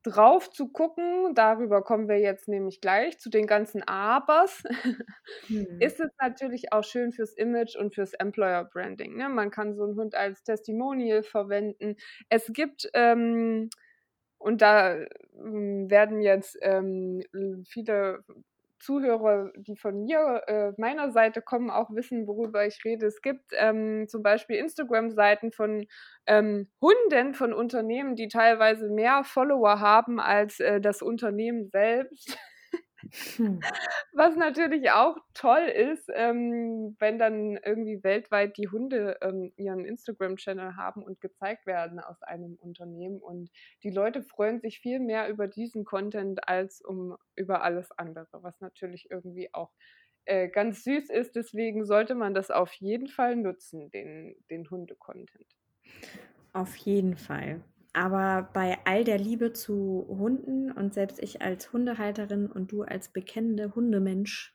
drauf 0.05 0.51
zu 0.51 0.71
gucken, 0.73 1.35
darüber 1.35 1.83
kommen 1.83 2.09
wir 2.09 2.19
jetzt 2.21 2.49
nämlich 2.49 2.81
gleich 2.81 3.19
zu 3.21 3.31
den 3.31 3.47
ganzen 3.47 3.83
Abers, 3.85 4.63
Mhm. 5.49 5.81
ist 5.81 6.01
es 6.01 6.11
natürlich 6.21 6.73
auch 6.73 6.85
schön 6.85 7.13
fürs 7.13 7.35
Image 7.35 7.77
und 7.77 7.95
fürs 7.95 8.15
Employer 8.15 8.65
Branding, 8.65 9.17
ne? 9.17 9.29
Man 9.29 9.51
kann 9.51 9.75
so 9.75 9.85
'n 9.85 9.97
Hund 9.97 10.15
als 10.15 10.43
Testimonial 10.45 11.23
verwenden. 11.25 11.97
Es 12.31 12.53
gibt, 12.53 12.89
ähm 12.95 13.71
und 14.41 14.63
da, 14.63 14.97
hm, 15.37 15.91
werden 15.91 16.23
jetzt, 16.23 16.59
ähm, 16.63 17.23
viele 17.69 18.25
Zuhörer, 18.81 19.53
die 19.57 19.77
von 19.77 20.05
mir 20.05 20.43
äh, 20.47 20.73
meiner 20.79 21.11
Seite 21.13 21.43
kommen, 21.43 21.71
auch 21.71 21.91
wissen, 21.91 22.27
worüber 22.27 22.67
ich 22.67 22.83
rede. 22.85 23.07
Es 23.07 23.21
gibt, 23.23 23.53
ähm, 23.59 24.07
zum 24.09 24.23
Beispiel 24.23 24.57
Instagram-Seiten 24.57 25.53
von, 25.53 25.87
ähm, 26.27 26.69
Hunden 26.81 27.35
von 27.35 27.53
Unternehmen, 27.53 28.17
die 28.17 28.29
teilweise 28.29 28.89
mehr 28.89 29.23
Follower 29.25 29.81
haben 29.81 30.19
als, 30.21 30.61
äh, 30.61 30.81
das 30.81 31.03
Unternehmen 31.03 31.69
selbst. 31.71 32.39
Hm. 33.37 33.61
Was 34.13 34.37
natürlich 34.37 34.91
auch 34.91 35.17
toll 35.35 35.63
ist, 35.63 36.11
ähm, 36.15 36.97
wenn 36.99 37.19
dann 37.19 37.57
irgendwie 37.57 38.03
weltweit 38.03 38.57
die 38.57 38.69
Hunde, 38.69 39.19
ähm, 39.23 39.53
ihren 39.57 39.85
Instagram-Channel 39.85 40.77
haben 40.77 41.03
und 41.03 41.21
gezeigt 41.21 41.67
werden 41.67 42.01
aus 42.01 42.23
einem 42.23 42.57
Unternehmen. 42.57 43.19
Und 43.21 43.51
die 43.83 43.91
Leute 43.91 44.23
freuen 44.23 44.61
sich 44.61 44.81
viel 44.81 45.01
mehr 45.01 45.29
über 45.29 45.49
diesen 45.49 45.85
Content 45.85 46.49
als 46.49 46.81
um 46.81 47.17
über 47.37 47.63
alles 47.63 47.91
andere, 47.93 48.27
was 48.33 48.61
natürlich 48.61 49.11
irgendwie 49.11 49.53
auch, 49.55 49.71
äh, 50.25 50.49
ganz 50.49 50.85
süß 50.85 51.11
ist. 51.11 51.37
Deswegen 51.37 51.85
sollte 51.85 52.15
man 52.15 52.35
das 52.35 52.51
auf 52.51 52.73
jeden 52.75 53.09
Fall 53.09 53.37
nutzen, 53.37 53.91
den 53.91 54.37
den 54.51 54.69
Hunde-Content. 54.71 55.57
Auf 56.53 56.77
jeden 56.77 57.17
Fall. 57.17 57.63
Aber 57.95 58.49
bei 58.53 58.79
all 58.85 59.03
der 59.05 59.19
Liebe 59.19 59.53
zu 59.53 60.07
Hunden 60.09 60.71
und 60.71 60.95
selbst 60.95 61.21
ich 61.23 61.43
als 61.43 61.73
Hundehalterin 61.73 62.47
und 62.47 62.71
du 62.71 62.83
als 62.83 63.09
bekennende 63.09 63.75
Hundemensch 63.75 64.55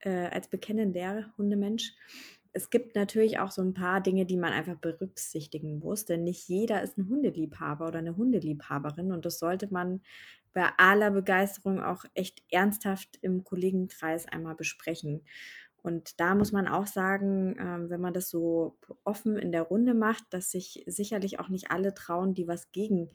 äh, 0.00 0.26
als 0.28 0.48
bekennender 0.50 1.32
Hundemensch, 1.38 1.94
es 2.52 2.70
gibt 2.70 2.94
natürlich 2.96 3.38
auch 3.38 3.50
so 3.52 3.62
'n 3.62 3.74
paar 3.74 4.00
Dinge, 4.02 4.26
die 4.26 4.36
man 4.36 4.52
einfach 4.52 4.76
berücksichtigen 4.76 5.78
muss, 5.78 6.04
denn 6.06 6.24
nicht 6.24 6.48
jeder 6.48 6.82
ist 6.82 6.98
'n 6.98 7.08
Hundeliebhaber 7.08 7.88
oder 7.88 8.02
'ne 8.02 8.16
Hundeliebhaberin 8.16 9.12
und 9.12 9.24
das 9.26 9.38
sollte 9.38 9.68
man 9.72 10.02
bei 10.54 10.68
aller 10.78 11.10
Begeisterung 11.12 11.80
auch 11.82 12.04
echt 12.14 12.42
ernsthaft 12.50 13.18
im 13.22 13.44
Kollegenkreis 13.44 14.26
einmal 14.26 14.54
besprechen. 14.56 15.22
Und 15.86 16.18
da 16.20 16.34
muss 16.34 16.50
man 16.50 16.66
auch 16.66 16.88
sagen, 16.88 17.56
ähm, 17.60 17.90
wenn 17.90 18.00
man 18.00 18.12
das 18.12 18.28
so 18.28 18.76
offen 19.04 19.36
in 19.36 19.52
der 19.52 19.62
Runde 19.62 19.94
macht, 19.94 20.24
dass 20.30 20.50
sich 20.50 20.82
sicherlich 20.86 21.38
auch 21.38 21.48
nicht 21.48 21.70
alle 21.70 21.94
trauen, 21.94 22.34
die 22.34 22.48
was 22.48 22.72
gegen 22.72 23.10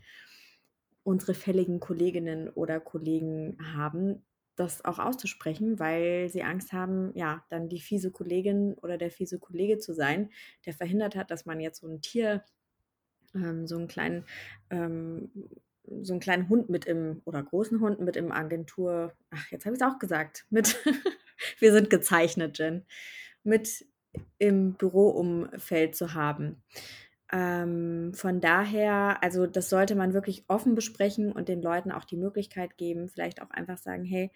unsere 1.04 1.34
fälligen 1.34 1.80
Kolleginnen 1.80 2.50
oder 2.50 2.80
Kollegen 2.80 3.58
haben, 3.74 4.24
das 4.56 4.86
auch 4.86 5.00
auszusprechen, 5.00 5.80
weil 5.80 6.30
sie 6.30 6.44
Angst 6.44 6.74
haben, 6.74 7.12
ja, 7.16 7.44
dann 7.50 7.70
die 7.70 7.80
fiese 7.80 8.12
Kollegin 8.12 8.76
oder 8.76 8.98
der 8.98 9.10
fiese 9.10 9.40
Kollege 9.40 9.80
zu 9.80 9.94
sein, 9.94 10.30
der 10.66 10.74
verhindert 10.74 11.16
hat, 11.16 11.32
dass 11.32 11.46
man 11.46 11.60
jetzt 11.60 11.80
so 11.82 11.88
'n 11.88 12.02
Tier 12.02 12.44
ähm, 13.36 13.68
so 13.68 13.78
'n 13.78 13.88
kleinen 13.88 14.26
ähm, 14.72 15.32
so 16.04 16.14
'n 16.16 16.20
kleinen 16.22 16.50
Hund 16.50 16.70
mit 16.70 16.86
im 16.86 17.22
oder 17.26 17.44
großen 17.44 17.82
Hund 17.82 18.00
mit 18.02 18.18
im 18.18 18.32
Agentur 18.32 19.14
ach, 19.32 19.52
jetzt 19.52 19.66
habe 19.66 19.76
ich's 19.76 19.84
auch 19.86 20.00
gesagt, 20.00 20.46
mit 20.52 20.78
wir 21.60 21.72
sind 21.74 21.90
gezeichnet, 21.90 22.58
Jen, 22.60 22.86
mit 23.44 23.86
im 24.40 24.74
Büroumfeld 24.76 25.96
zu 25.96 26.14
haben. 26.14 26.64
Ähm, 27.32 28.14
von 28.14 28.42
daher 28.42 29.24
also, 29.24 29.48
das 29.48 29.70
sollte 29.70 29.96
man 29.96 30.14
wirklich 30.14 30.44
offen 30.50 30.76
besprechen 30.76 31.32
und 31.32 31.48
den 31.50 31.62
Leuten 31.62 31.92
auch 31.92 32.04
die 32.06 32.18
Möglichkeit 32.18 32.78
geben, 32.78 33.10
vielleicht 33.10 33.42
auch 33.42 33.52
einfach 33.52 33.78
sagen: 33.78 34.04
„Hey“ 34.06 34.32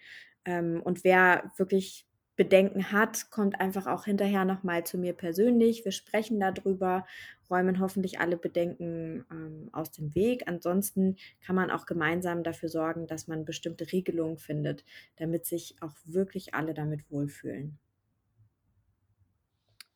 ähm, 0.46 0.80
und 0.82 1.04
wer 1.04 1.52
wirklich 1.58 2.06
Bedenken 2.36 2.92
hat, 2.92 3.30
kommt 3.30 3.60
einfach 3.60 3.86
auch 3.86 4.04
hinterher 4.04 4.44
noch 4.44 4.62
mal 4.62 4.84
zu 4.84 4.98
mir 4.98 5.14
persönlich. 5.14 5.84
Wir 5.84 5.92
sprechen 5.92 6.38
da 6.38 6.52
drüber, 6.52 7.06
räumen 7.50 7.80
hoffentlich 7.80 8.20
alle 8.20 8.36
Bedenken, 8.36 9.24
ähm, 9.30 9.70
aus 9.72 9.90
dem 9.90 10.14
Weg. 10.14 10.46
Ansonsten 10.46 11.16
kann 11.44 11.56
man 11.56 11.70
auch 11.70 11.86
gemeinsam 11.86 12.42
dafür 12.42 12.68
sorgen, 12.68 13.06
dass 13.06 13.26
man 13.28 13.44
bestimmte 13.44 13.90
Regelungen 13.92 14.36
findet, 14.38 14.84
damit 15.16 15.46
sich 15.46 15.76
auch 15.80 15.94
wirklich 16.04 16.54
alle 16.54 16.74
damit 16.74 17.10
wohlfühlen. 17.10 17.78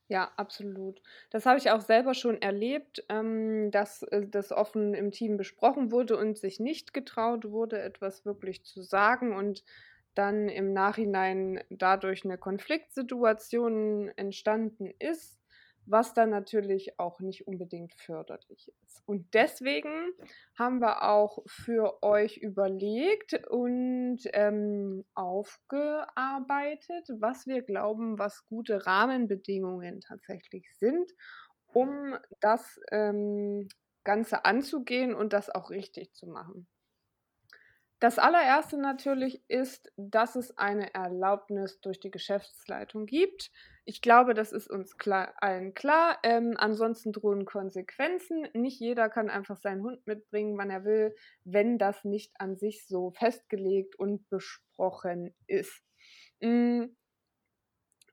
Ja, 0.09 0.29
absolut. 0.35 1.01
Das 1.29 1.45
habe 1.45 1.57
ich 1.57 1.71
auch 1.71 1.79
selber 1.79 2.13
schon 2.13 2.41
erlebt, 2.41 3.03
ähm, 3.07 3.71
dass, 3.71 4.03
äh, 4.03 4.27
das 4.27 4.51
offen 4.51 4.93
im 4.93 5.11
Team 5.11 5.37
besprochen 5.37 5.89
wurde 5.91 6.17
und 6.17 6.37
sich 6.37 6.59
nicht 6.59 6.93
getraut 6.93 7.49
wurde, 7.49 7.79
etwas 7.81 8.25
wirklich 8.25 8.65
zu 8.65 8.81
sagen 8.81 9.33
und 9.33 9.63
dann 10.15 10.49
im 10.49 10.73
Nachhinein 10.73 11.63
dadurch 11.69 12.25
'ne 12.25 12.37
Konfliktsituation 12.37 14.09
entstanden 14.17 14.93
ist, 14.99 15.39
was 15.85 16.13
dann 16.13 16.29
natürlich 16.29 16.99
auch 16.99 17.19
nicht 17.21 17.47
unbedingt 17.47 17.93
förderlich 17.95 18.71
ist. 18.83 19.01
Und 19.07 19.33
deswegen 19.33 20.11
haben 20.57 20.79
wir 20.79 21.03
auch 21.09 21.39
für 21.47 22.03
euch 22.03 22.37
überlegt 22.37 23.47
und, 23.49 24.19
ähm, 24.33 25.05
aufgearbeitet, 25.15 27.07
was 27.19 27.47
wir 27.47 27.63
glauben, 27.63 28.19
was 28.19 28.45
gute 28.45 28.85
Rahmenbedingungen 28.85 30.01
tatsächlich 30.01 30.67
sind, 30.77 31.11
um 31.73 32.17
das, 32.41 32.79
ähm, 32.91 33.67
Ganze 34.03 34.45
anzugehen 34.45 35.13
und 35.15 35.33
das 35.33 35.49
auch 35.49 35.69
richtig 35.71 36.13
zu 36.13 36.27
machen. 36.27 36.67
Das 38.01 38.17
Allererste 38.17 38.77
natürlich 38.77 39.43
ist, 39.47 39.91
dass 39.95 40.35
es 40.35 40.57
eine 40.57 40.91
Erlaubnis 40.95 41.81
durch 41.81 41.99
die 41.99 42.09
Geschäftsleitung 42.09 43.05
gibt. 43.05 43.51
Ich 43.85 44.01
glaube, 44.01 44.33
das 44.33 44.51
ist 44.53 44.67
uns 44.71 44.97
klar 44.97 45.35
allen 45.37 45.75
klar. 45.75 46.17
Ähm, 46.23 46.55
ansonsten 46.57 47.11
drohen 47.11 47.45
Konsequenzen. 47.45 48.47
Nicht 48.55 48.79
jeder 48.79 49.07
kann 49.07 49.29
einfach 49.29 49.57
seinen 49.57 49.83
Hund 49.83 50.07
mitbringen, 50.07 50.57
wann 50.57 50.71
er 50.71 50.83
will, 50.83 51.15
wenn 51.43 51.77
das 51.77 52.03
nicht 52.03 52.31
an 52.41 52.57
sich 52.57 52.87
so 52.87 53.11
festgelegt 53.11 53.95
und 53.99 54.27
besprochen 54.31 55.35
ist. 55.45 55.83
Hm 56.41 56.95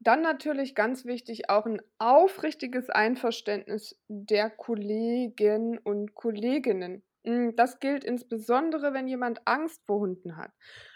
dann 0.01 0.23
natürlich 0.23 0.75
ganz 0.75 1.05
wichtig 1.05 1.51
auch 1.51 1.67
'n 1.67 1.81
aufrichtiges 1.99 2.89
Einverständnis 2.91 3.99
der 4.09 4.49
Kollegen 4.51 5.79
und 5.79 6.15
Kolleginnen. 6.15 7.03
Hm, 7.29 7.55
das 7.57 7.79
gilt 7.79 8.05
insbesondere, 8.05 8.95
wenn 8.95 9.07
jemand 9.07 9.47
Angst 9.47 9.85
vor 9.85 10.01
Hunden 10.01 10.37
hat. 10.39 10.51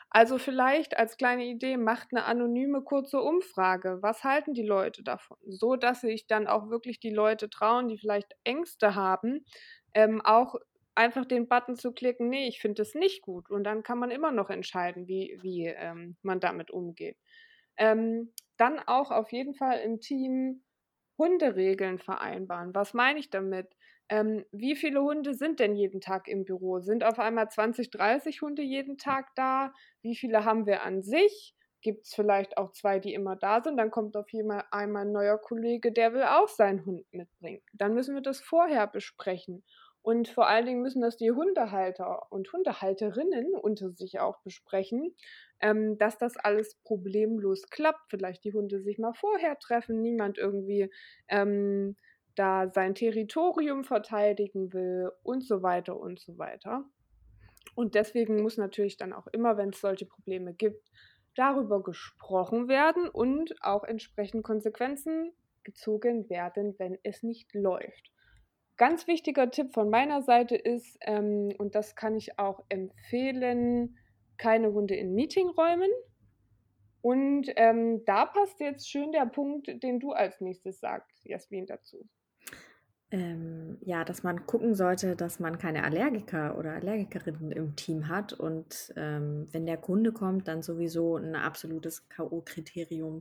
Also, 0.09 0.39
vielleicht 0.39 0.97
als 0.99 1.17
kleine 1.19 1.45
Idee, 1.45 1.77
macht 1.77 2.13
'ne 2.13 2.25
anonyme 2.25 2.83
kurze 2.83 3.21
Umfrage. 3.21 3.99
Was 4.01 4.25
halten 4.25 4.55
die 4.55 4.63
Leute 4.67 5.03
davon? 5.03 5.37
So, 5.47 5.77
dass 5.77 6.01
sich 6.01 6.27
dann 6.27 6.47
auch 6.47 6.71
wirklich 6.71 7.01
die 7.01 7.11
Leute 7.11 7.51
trauen, 7.51 7.89
die 7.89 7.99
vielleicht 7.99 8.35
Ängste 8.45 8.95
haben, 8.95 9.45
ähm, 9.95 10.23
auch 10.25 10.55
einfach 10.95 11.27
den 11.27 11.49
Button 11.49 11.77
zu 11.77 11.93
klicken: 11.93 12.29
„Ne, 12.31 12.47
ich 12.49 12.61
finde 12.61 12.83
das 12.83 12.95
nicht 12.95 13.21
gut.“ 13.23 13.51
Und 13.51 13.65
dann 13.65 13.83
kann 13.83 13.99
man 13.99 14.11
immer 14.11 14.33
noch 14.33 14.49
entscheiden, 14.51 15.07
wie 15.09 15.39
wie, 15.43 15.67
ähm, 15.67 16.17
man 16.23 16.41
damit 16.41 16.71
umgeht. 16.71 17.19
Ähm, 17.79 18.33
dann 18.59 18.79
auch 18.81 19.11
auf 19.11 19.33
jeden 19.33 19.55
Fall 19.55 19.81
im 19.81 20.01
Team 20.01 20.63
Hunderegeln 21.19 21.99
vereinbaren. 21.99 22.75
Was 22.75 22.95
meine 22.95 23.19
ich 23.21 23.31
damit? 23.31 23.69
Ähm, 24.09 24.45
wie 24.53 24.77
viele 24.77 25.03
Hunde 25.03 25.35
sind 25.35 25.61
denn 25.61 25.75
jeden 25.75 26.01
Tag 26.01 26.29
im 26.29 26.45
Büro? 26.45 26.81
Sind 26.81 27.05
auf 27.05 27.19
einmal 27.19 27.49
20, 27.49 27.91
30 27.91 28.43
Hunde 28.43 28.63
jeden 28.63 28.99
Tag 28.99 29.35
da? 29.35 29.73
Wie 30.03 30.17
viele 30.17 30.45
haben 30.45 30.67
wir 30.67 30.83
an 30.83 31.03
sich? 31.03 31.55
Gibt 31.81 32.07
es 32.07 32.15
vielleicht 32.15 32.59
auch 32.59 32.73
zwei, 32.73 33.01
die 33.01 33.13
immer 33.13 33.37
da 33.37 33.61
sind? 33.63 33.77
Dann 33.77 33.91
kommt 33.91 34.17
auf 34.17 34.27
einmal 34.71 35.03
ein 35.03 35.13
neuer 35.13 35.39
Kollege, 35.39 35.93
der 35.93 36.13
will 36.13 36.23
auch 36.23 36.49
seinen 36.49 36.87
Hund 36.87 37.05
mitbringen. 37.13 37.63
Dann 37.73 37.95
müssen 37.95 38.15
wir 38.15 38.23
das 38.23 38.41
vorher 38.41 38.87
besprechen. 38.87 39.65
Und 40.03 40.29
vor 40.29 40.49
allen 40.49 40.67
Dingen 40.67 40.83
müssen 40.83 41.01
das 41.01 41.17
die 41.17 41.31
Hundehalter 41.31 42.31
und 42.31 42.53
Hundehalterinnen 42.53 43.55
unter 43.55 43.93
sich 43.93 44.19
auch 44.19 44.41
besprechen, 44.43 45.15
ähm, 45.61 45.97
dass 45.97 46.19
das 46.19 46.37
alles 46.37 46.77
problemlos 46.83 47.69
klappt. 47.71 48.11
Vielleicht 48.11 48.45
die 48.45 48.53
Hunde 48.53 48.81
sich 48.81 48.99
mal 48.99 49.15
vorher 49.15 49.59
treffen, 49.59 50.01
niemand 50.03 50.39
irgendwie 50.39 50.91
ähm, 51.29 51.97
da 52.35 52.69
sein 52.71 52.95
Territorium 52.95 53.85
verteidigen 53.85 54.73
will 54.73 55.11
und 55.23 55.45
so 55.45 55.63
weiter 55.63 55.99
und 55.99 56.21
so 56.21 56.39
weiter. 56.39 56.85
Und 57.75 57.95
deswegen 57.95 58.43
muss 58.43 58.57
natürlich 58.57 58.97
dann 58.97 59.13
auch 59.13 59.27
immer, 59.29 59.57
wenn 59.57 59.71
es 59.71 59.81
solche 59.81 60.07
Probleme 60.07 60.53
gibt, 60.53 60.91
darüber 61.35 61.83
gesprochen 61.83 62.69
werden 62.69 63.09
und 63.09 63.55
auch 63.63 63.85
entsprechend 63.85 64.45
Konsequenzen 64.45 65.33
gezogen 65.65 66.29
werden, 66.29 66.75
wenn 66.79 66.99
es 67.03 67.23
nicht 67.23 67.55
läuft. 67.55 68.11
Ganz 68.77 69.07
wichtiger 69.07 69.51
Tipp 69.51 69.73
von 69.73 69.91
meiner 69.91 70.23
Seite 70.23 70.57
ist, 70.57 70.99
ähm, 71.03 71.55
und 71.59 71.75
das 71.75 71.95
kann 71.95 72.17
ich 72.17 72.39
auch 72.39 72.65
empfehlen, 72.69 73.97
keine 74.39 74.73
Hunde 74.73 74.97
in 74.97 75.15
Meetingräumen. 75.15 75.91
Und 77.01 77.47
ähm, 77.57 78.05
da 78.05 78.27
passt 78.27 78.61
jetzt 78.61 78.89
schön 78.89 79.13
der 79.13 79.27
Punkt, 79.27 79.69
den 79.83 80.01
du 80.01 80.13
als 80.13 80.41
nächstes 80.41 80.81
sagst, 80.81 81.25
Jasmin, 81.25 81.67
dazu. 81.67 82.09
Ähm, 83.13 83.77
ja, 83.83 84.05
dass 84.07 84.23
man 84.23 84.47
gucken 84.47 84.75
sollte, 84.75 85.17
dass 85.17 85.39
man 85.39 85.59
keine 85.59 85.85
Allergiker 85.85 86.57
oder 86.57 86.73
Allergikerinnen 86.73 87.53
im 87.53 87.77
Team 87.77 88.09
hat 88.09 88.33
und 88.33 88.91
ähm, 88.97 89.49
wenn 89.53 89.67
der 89.67 89.77
Kunde 89.77 90.13
kommt, 90.13 90.49
dann 90.49 90.63
sowieso 90.63 91.19
ein 91.19 91.37
absolutes 91.37 92.09
K.O.-Kriterium, 92.09 93.21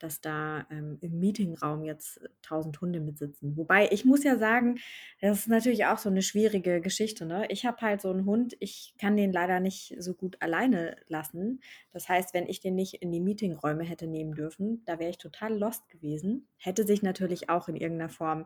dass 0.00 0.20
da 0.20 0.66
ähm, 0.72 0.98
im 1.02 1.20
Meetingraum 1.20 1.84
jetzt 1.84 2.20
tausend 2.42 2.80
Hunde 2.80 2.98
mitsitzen. 2.98 3.56
Wobei 3.56 3.88
ich 3.92 4.04
muss 4.04 4.24
ja 4.24 4.36
sagen, 4.38 4.80
das 5.20 5.38
ist 5.38 5.48
natürlich 5.48 5.86
auch 5.86 5.98
so 5.98 6.08
eine 6.08 6.22
schwierige 6.22 6.80
Geschichte. 6.80 7.24
Ne? 7.24 7.46
Ich 7.48 7.64
habe 7.64 7.80
halt 7.80 8.00
so 8.00 8.10
einen 8.10 8.26
Hund, 8.26 8.56
ich 8.58 8.96
kann 9.00 9.16
den 9.16 9.32
leider 9.32 9.60
nicht 9.60 9.94
so 10.00 10.14
gut 10.14 10.42
alleine 10.42 10.96
lassen. 11.06 11.60
Das 11.92 12.08
heißt, 12.08 12.34
wenn 12.34 12.48
ich 12.48 12.58
den 12.58 12.74
nicht 12.74 12.94
in 12.94 13.12
die 13.12 13.20
Meetingräume 13.20 13.84
hätte 13.84 14.08
nehmen 14.08 14.34
dürfen, 14.34 14.82
da 14.84 14.98
wäre 14.98 15.10
ich 15.10 15.18
total 15.18 15.56
lost 15.56 15.88
gewesen. 15.90 16.48
Hätte 16.56 16.84
sich 16.84 17.02
natürlich 17.02 17.50
auch 17.50 17.68
in 17.68 17.76
irgendeiner 17.76 18.08
Form 18.08 18.44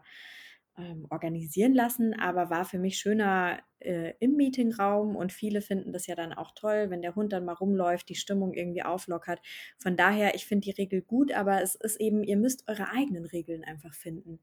ähm, 0.79 1.07
organisieren 1.11 1.75
lassen, 1.75 2.15
aber 2.19 2.51
war 2.51 2.65
für 2.65 2.79
mich 2.79 2.99
schöner 2.99 3.61
äh, 3.81 4.15
im 4.21 4.37
Meetingraum 4.37 5.17
und 5.17 5.33
viele 5.33 5.61
finden 5.61 5.93
das 5.93 6.07
ja 6.07 6.15
dann 6.15 6.33
auch 6.33 6.53
toll, 6.55 6.89
wenn 6.89 7.03
der 7.03 7.15
Hund 7.15 7.33
dann 7.33 7.45
mal 7.45 7.53
rumläuft, 7.53 8.09
die 8.09 8.15
Stimmung 8.15 8.55
irgendwie 8.55 8.83
auflockert. 8.83 9.41
Von 9.79 9.97
daher, 9.97 10.35
ich 10.35 10.47
finde 10.47 10.65
die 10.65 10.81
Regel 10.81 11.03
gut, 11.03 11.33
aber 11.33 11.63
es 11.63 11.75
ist 11.75 12.01
eben, 12.01 12.23
ihr 12.23 12.37
müsst 12.37 12.69
eure 12.69 12.89
eigenen 12.91 13.27
Regeln 13.27 13.65
einfach 13.65 13.95
finden. 13.95 14.41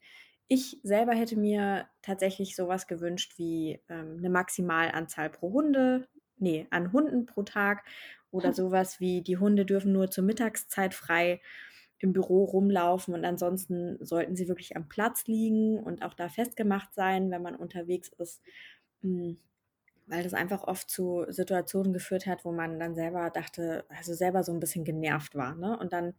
Ich 0.47 0.79
selber 0.83 1.13
hätte 1.13 1.37
mir 1.37 1.87
tatsächlich 2.01 2.55
sowas 2.55 2.87
gewünscht 2.87 3.37
wie 3.37 3.81
ähm, 3.89 4.17
eine 4.17 4.29
Maximalanzahl 4.29 5.29
pro 5.29 5.51
Hunde, 5.51 6.07
nee, 6.37 6.67
an 6.69 6.91
Hunden 6.91 7.25
pro 7.25 7.43
Tag 7.43 7.83
oder 8.31 8.53
sowas 8.53 8.99
wie 8.99 9.21
die 9.21 9.37
Hunde 9.37 9.65
dürfen 9.65 9.93
nur 9.93 10.11
zur 10.11 10.23
Mittagszeit 10.23 10.93
frei 10.93 11.41
im 11.99 12.13
Büro 12.13 12.45
rumlaufen 12.45 13.13
und 13.13 13.25
ansonsten 13.25 13.97
sollten 14.03 14.35
sie 14.35 14.47
wirklich 14.47 14.75
am 14.75 14.87
Platz 14.87 15.25
liegen 15.27 15.79
und 15.79 16.03
auch 16.03 16.13
da 16.13 16.29
festgemacht 16.29 16.93
sein, 16.93 17.29
wenn 17.29 17.41
man 17.41 17.55
unterwegs 17.55 18.09
ist, 18.17 18.41
hm, 19.01 19.37
weil 20.07 20.23
das 20.23 20.33
einfach 20.33 20.63
oft 20.63 20.89
zu 20.89 21.25
Situationen 21.29 21.93
geführt 21.93 22.25
hat, 22.25 22.45
wo 22.45 22.51
man 22.51 22.79
dann 22.79 22.95
selber 22.95 23.29
dachte, 23.29 23.85
also 23.89 24.13
selber 24.13 24.43
so 24.43 24.51
ein 24.51 24.59
bisschen 24.59 24.85
genervt 24.85 25.35
war. 25.35 25.55
Ne? 25.55 25.77
Und 25.77 25.93
dann 25.93 26.15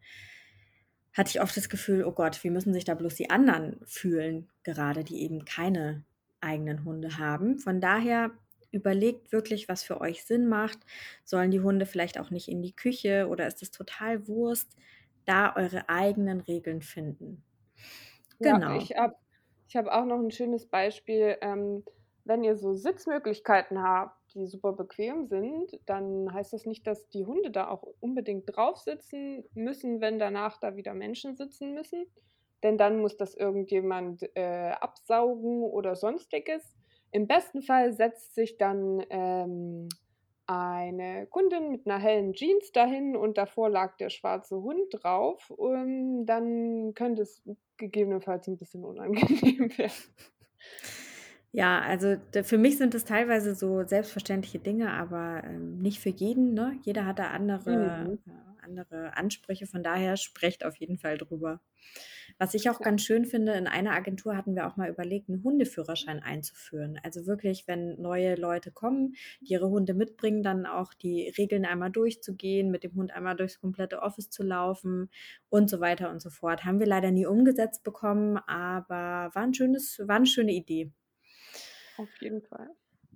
hatte 1.12 1.31
ich 1.31 1.40
oft 1.40 1.57
das 1.57 1.68
Gefühl, 1.68 2.04
oh 2.04 2.12
Gott, 2.12 2.42
wie 2.44 2.50
müssen 2.50 2.72
sich 2.72 2.85
da 2.85 2.94
bloß 2.94 3.16
die 3.16 3.31
anderen 3.31 3.81
fühlen, 3.85 4.48
gerade 4.62 5.02
die 5.02 5.22
eben 5.22 5.44
keine 5.44 6.04
eigenen 6.40 6.85
Hunde 6.85 7.18
haben. 7.18 7.59
Von 7.59 7.81
daher 7.81 8.31
überlegt 8.70 9.33
wirklich, 9.33 9.68
was 9.68 9.83
für 9.83 10.00
euch 10.00 10.24
Sinn 10.24 10.48
macht. 10.48 10.78
Sollen 11.24 11.50
die 11.50 11.61
Hunde 11.61 11.87
vielleicht 11.87 12.18
auch 12.18 12.31
nicht 12.31 12.48
in 12.48 12.62
die 12.62 12.76
Küche 12.76 13.26
oder 13.28 13.46
ist 13.46 13.62
es 13.62 13.70
total 13.70 14.28
Wurst? 14.28 14.76
Da 15.26 15.54
eure 15.56 15.88
eigenen 15.88 16.40
Regeln 16.40 16.83
finden. 16.83 17.44
Genau. 18.42 18.68
Ja, 18.68 18.76
ich 18.76 18.96
habe 18.96 19.14
ich 19.68 19.76
hab 19.76 19.87
auch 19.87 20.04
noch 20.04 20.18
ein 20.18 20.30
schönes 20.30 20.66
Beispiel. 20.66 21.37
Ähm, 21.42 21.85
wenn 22.24 22.44
ihr 22.44 22.56
so 22.56 22.74
Sitzmöglichkeiten 22.74 23.83
habt, 23.83 24.35
die 24.35 24.46
super 24.46 24.72
bequem 24.72 25.26
sind, 25.26 25.78
dann 25.87 26.33
heißt 26.33 26.52
das 26.52 26.64
nicht, 26.66 26.87
dass 26.87 27.09
die 27.09 27.26
Hunde 27.26 27.50
da 27.50 27.68
auch 27.68 27.83
unbedingt 28.00 28.44
drauf 28.54 28.78
sitzen 28.78 29.44
müssen, 29.54 30.00
wenn 30.00 30.18
danach 30.18 30.59
da 30.59 30.76
wieder 30.76 30.94
Menschen 30.94 31.37
sitzen 31.37 31.74
müssen. 31.74 32.06
Denn 32.62 32.76
dann 32.78 33.00
muss 33.00 33.16
das 33.16 33.35
irgendjemand 33.35 34.22
äh, 34.37 34.70
absaugen 34.70 35.62
oder 35.62 35.96
sonstiges. 35.96 36.76
Im 37.11 37.26
besten 37.26 37.62
Fall 37.62 37.92
setzt 37.92 38.35
sich 38.35 38.59
dann 38.59 39.02
ähm, 39.11 39.88
eine 40.50 41.26
Kundin 41.26 41.70
mit 41.70 41.86
einer 41.86 41.98
hellen 41.98 42.32
Jeans 42.32 42.72
dahin 42.72 43.16
und 43.16 43.38
davor 43.38 43.70
lag 43.70 43.96
der 43.98 44.10
schwarze 44.10 44.56
Hund 44.56 44.88
drauf, 44.90 45.50
um, 45.50 45.74
ähm, 45.74 46.26
dann 46.26 46.94
könnte 46.94 47.22
es 47.22 47.42
gegebenenfalls 47.76 48.48
ein 48.48 48.56
bisschen 48.56 48.84
unangenehm 48.84 49.70
werden. 49.78 49.92
Ja, 51.52 51.80
also 51.80 52.16
für 52.42 52.58
mich 52.58 52.78
sind 52.78 52.94
es 52.94 53.04
teilweise 53.04 53.54
so 53.54 53.84
selbstverständliche 53.84 54.60
Dinge, 54.60 54.92
aber 54.92 55.42
ähm, 55.44 55.78
nicht 55.78 56.00
für 56.00 56.10
jeden. 56.10 56.54
Ne? 56.54 56.78
Jeder 56.82 57.06
hat 57.06 57.18
da 57.18 57.30
andere, 57.30 58.06
mhm. 58.08 58.18
Andere 58.78 59.16
Ansprüche, 59.16 59.66
von 59.66 59.83
daher 59.83 60.16
sprecht 60.16 60.64
auf 60.64 60.76
jeden 60.76 60.98
Fall 60.98 61.18
drüber. 61.18 61.61
Was 62.38 62.54
ich 62.54 62.70
auch 62.70 62.80
ganz 62.80 63.02
schön 63.02 63.26
finde, 63.26 63.52
in 63.52 63.66
einer 63.66 63.92
Agentur 63.92 64.37
hatten 64.37 64.54
wir 64.54 64.66
auch 64.66 64.76
mal 64.76 64.88
überlegt, 64.88 65.28
einen 65.28 65.42
Hundeführerschein 65.42 66.22
einzuführen. 66.22 66.98
Also 67.02 67.26
wirklich, 67.26 67.66
wenn 67.66 68.00
neue 68.00 68.37
Leute 68.37 68.70
kommen, 68.70 69.14
die 69.40 69.52
ihre 69.52 69.68
Hunde 69.68 69.94
mitbringen, 69.94 70.42
dann 70.42 70.66
auch 70.66 70.94
die 70.94 71.28
Regeln 71.37 71.64
einmal 71.64 71.90
durchzugehen, 71.90 72.70
mit 72.70 72.85
dem 72.85 72.94
Hund 72.94 73.12
einmal 73.12 73.37
durchs 73.37 73.61
komplette 73.61 74.00
Office 74.00 74.30
zu 74.30 74.42
laufen 74.42 75.11
und 75.48 75.68
so 75.68 75.80
weiter 75.80 76.11
und 76.11 76.22
so 76.22 76.30
fort. 76.30 76.64
Haben 76.64 76.78
wir 76.78 76.87
leider 76.87 77.11
nie 77.11 77.26
umgesetzt 77.26 77.83
bekommen, 77.83 78.38
aber 78.46 79.35
war, 79.35 79.42
ein 79.42 79.54
schönes, 79.54 80.00
war 80.06 80.16
eine 80.16 80.26
schöne 80.26 80.52
Idee. 80.52 80.92
Auf 81.96 82.09
jeden 82.20 82.42
Fall. 82.42 82.70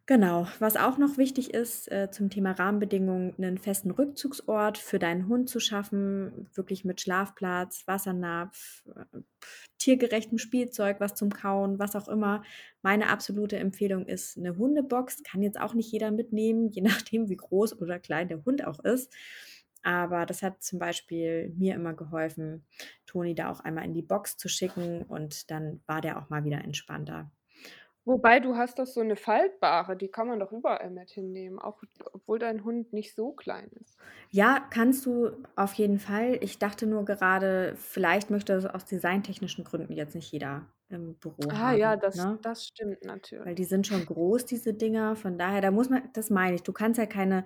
Genau, 0.06 0.46
was 0.58 0.76
auch 0.76 0.98
noch 0.98 1.16
wichtig 1.16 1.54
ist 1.54 1.90
äh, 1.90 2.10
zum 2.10 2.28
Thema 2.28 2.50
Rahmenbedingungen, 2.52 3.32
einen 3.38 3.56
festen 3.56 3.90
Rückzugsort 3.90 4.76
für 4.76 4.98
deinen 4.98 5.28
Hund 5.28 5.48
zu 5.48 5.60
schaffen, 5.60 6.50
wirklich 6.52 6.84
mit 6.84 7.00
Schlafplatz, 7.00 7.84
Wassernapf, 7.86 8.84
äh, 8.94 9.20
tiergerechtem 9.78 10.36
Spielzeug, 10.36 11.00
was 11.00 11.14
zum 11.14 11.30
Kauen, 11.30 11.78
was 11.78 11.96
auch 11.96 12.08
immer. 12.08 12.42
Meine 12.82 13.08
absolute 13.08 13.56
Empfehlung 13.56 14.04
ist 14.06 14.36
eine 14.36 14.58
Hundebox. 14.58 15.22
Kann 15.22 15.40
jetzt 15.40 15.58
auch 15.58 15.72
nicht 15.72 15.90
jeder 15.90 16.10
mitnehmen, 16.10 16.68
je 16.72 16.82
nachdem, 16.82 17.30
wie 17.30 17.36
groß 17.36 17.80
oder 17.80 17.98
klein 17.98 18.28
der 18.28 18.44
Hund 18.44 18.66
auch 18.66 18.80
ist. 18.80 19.10
Aber 19.82 20.26
das 20.26 20.42
hat 20.42 20.62
zum 20.62 20.78
Beispiel 20.78 21.48
mir 21.56 21.74
immer 21.74 21.94
geholfen, 21.94 22.66
Toni 23.06 23.34
da 23.34 23.50
auch 23.50 23.60
einmal 23.60 23.86
in 23.86 23.94
die 23.94 24.02
Box 24.02 24.36
zu 24.36 24.48
schicken 24.50 25.02
und 25.04 25.50
dann 25.50 25.80
war 25.86 26.02
der 26.02 26.18
auch 26.20 26.28
mal 26.28 26.44
wieder 26.44 26.62
entspannter. 26.62 27.30
Wobei 28.06 28.40
du 28.40 28.56
hast 28.56 28.78
doch 28.78 28.86
so 28.86 29.00
eine 29.00 29.16
faltbare, 29.16 29.96
die 29.96 30.08
kann 30.10 30.26
man 30.28 30.40
doch 30.40 30.52
überall 30.52 30.90
mit 30.90 31.10
hinnehmen, 31.10 31.58
auch 31.58 31.82
obwohl 32.12 32.38
dein 32.38 32.64
Hund 32.64 32.92
nicht 32.94 33.14
so 33.14 33.32
klein 33.32 33.70
ist. 33.80 34.00
Ja, 34.30 34.60
kannst 34.70 35.06
du 35.06 35.30
auf 35.56 35.74
jeden 35.74 35.98
Fall. 35.98 36.38
Ich 36.42 36.58
dachte 36.58 36.86
nur 36.86 37.04
gerade, 37.04 37.74
vielleicht 37.76 38.30
möchte 38.30 38.52
das 38.54 38.66
aus 38.66 38.84
designtechnischen 38.84 39.64
Gründen 39.64 39.92
jetzt 39.92 40.14
nicht 40.14 40.32
jeder 40.32 40.66
im 40.88 41.14
Büro 41.16 41.60
Ah 41.60 41.72
haben, 41.72 41.80
ja, 41.80 41.96
das 41.96 42.26
ne? 42.26 42.38
das 42.42 42.66
stimmt 42.66 43.02
Weil 43.44 43.54
die 43.54 43.64
sind 43.64 43.86
schon 43.86 44.06
groß, 44.06 44.46
diese 44.46 44.74
Dinger. 44.74 45.16
Von 45.16 45.38
daher, 45.38 45.60
da 45.60 45.70
muss 45.70 45.90
man, 45.90 46.10
das 46.14 46.30
meine 46.30 46.56
ich, 46.56 46.62
du 46.62 46.72
kannst 46.72 46.98
ja 46.98 47.06
keine 47.06 47.44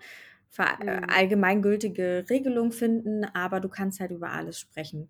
äh, 0.59 0.67
Mhm. 0.79 1.09
allgemeingültige 1.09 2.27
Regelung 2.31 2.73
finden, 2.73 3.25
aber 3.25 3.61
du 3.61 3.69
kannst 3.69 4.01
halt 4.01 4.11
über 4.13 4.31
alles 4.33 4.59
sprechen. 4.61 5.09